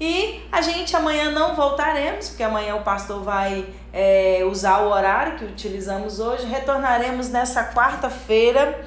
[0.00, 5.36] E a gente amanhã não voltaremos, porque amanhã o pastor vai é, usar o horário
[5.38, 6.46] que utilizamos hoje.
[6.46, 8.80] Retornaremos nessa quarta-feira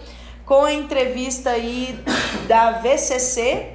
[0.45, 2.03] com a entrevista aí
[2.47, 3.73] da VCC,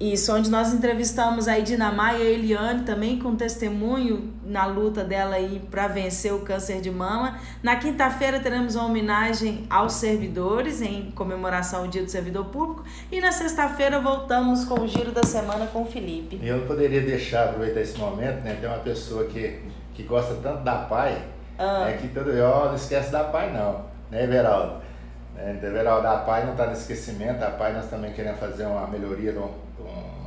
[0.00, 5.02] isso, onde nós entrevistamos a Edina Maia e a Eliane também com testemunho na luta
[5.02, 7.36] dela aí para vencer o câncer de mama.
[7.64, 13.20] Na quinta-feira teremos uma homenagem aos servidores em comemoração ao Dia do Servidor Público e
[13.20, 16.38] na sexta-feira voltamos com o giro da semana com o Felipe.
[16.44, 18.56] Eu não poderia deixar aproveitar esse momento, né?
[18.60, 19.58] Tem uma pessoa que,
[19.94, 21.20] que gosta tanto da pai,
[21.58, 21.86] ah.
[21.86, 21.98] né?
[22.00, 24.80] que todo ó, não esquece da pai não, né, Everaldo?
[25.36, 28.86] É, Everaldo, a pai não está no esquecimento, a pai nós também queremos fazer uma
[28.86, 29.67] melhoria no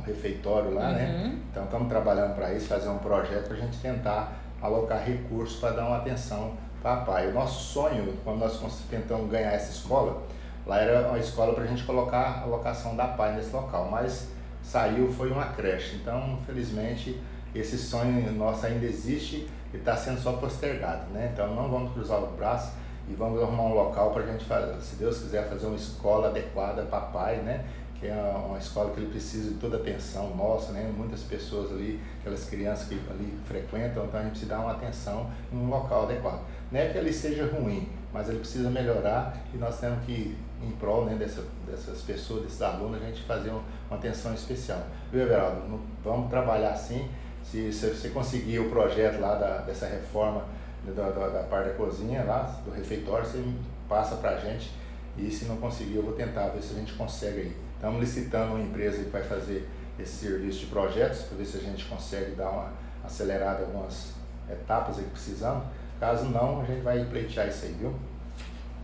[0.02, 1.06] um refeitório lá, né?
[1.06, 1.28] uhum.
[1.28, 1.38] né?
[1.50, 5.70] Então estamos trabalhando para isso, fazer um projeto para a gente tentar alocar recursos para
[5.70, 7.28] dar uma atenção para a PAI.
[7.28, 8.58] O nosso sonho, quando nós
[8.90, 10.22] tentamos ganhar essa escola,
[10.66, 14.28] lá era uma escola para a gente colocar a locação da PAI nesse local, mas
[14.62, 15.96] saiu, foi uma creche.
[15.96, 17.20] Então, infelizmente,
[17.54, 21.30] esse sonho nosso ainda existe e está sendo só postergado, né?
[21.32, 22.72] Então não vamos cruzar o braço
[23.08, 26.28] e vamos arrumar um local para a gente fazer, se Deus quiser, fazer uma escola
[26.28, 27.64] adequada para pai, né?
[28.02, 30.92] Que é uma escola que ele precisa de toda a atenção nossa, né?
[30.96, 35.30] Muitas pessoas ali, aquelas crianças que ali frequentam, então a gente precisa dar uma atenção
[35.52, 36.42] em um local adequado.
[36.72, 40.70] Não é que ele seja ruim, mas ele precisa melhorar e nós temos que, em
[40.72, 44.82] prol né, dessa, dessas pessoas, desses alunos, a gente fazer uma, uma atenção especial.
[45.12, 45.80] Viu, Everaldo?
[46.02, 47.08] Vamos trabalhar assim.
[47.44, 50.44] Se, se você conseguir o projeto lá da, dessa reforma
[50.84, 53.40] da, da, da parte da cozinha, lá, do refeitório, você
[53.88, 54.72] passa para a gente.
[55.16, 57.61] E se não conseguir, eu vou tentar ver se a gente consegue aí.
[57.82, 59.68] Estamos licitando uma empresa que vai fazer
[59.98, 62.72] esse serviço de projetos, para ver se a gente consegue dar uma
[63.04, 64.12] acelerada em algumas
[64.48, 65.64] etapas que precisamos.
[65.98, 67.92] Caso não, a gente vai pleitear isso aí, viu?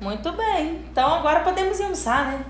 [0.00, 0.84] Muito bem.
[0.90, 2.44] Então agora podemos ir almoçar, né?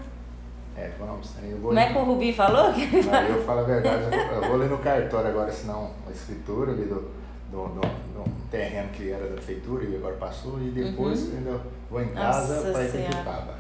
[0.75, 1.31] É, vamos.
[1.43, 2.71] Eu vou Como é que o Rubi falou?
[2.73, 6.87] Não, eu falo a verdade, eu vou ler no cartório agora, senão a escritura ali
[6.87, 7.11] do,
[7.51, 11.37] do, do, do terreno que era da prefeitura e agora passou, e depois uhum.
[11.37, 13.55] ainda vou em casa para ir para Itupaba.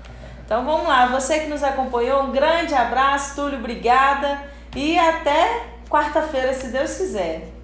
[0.48, 4.40] Então vamos lá, você que nos acompanhou, um grande abraço, Túlio, obrigada.
[4.74, 7.57] E até quarta-feira, se Deus quiser.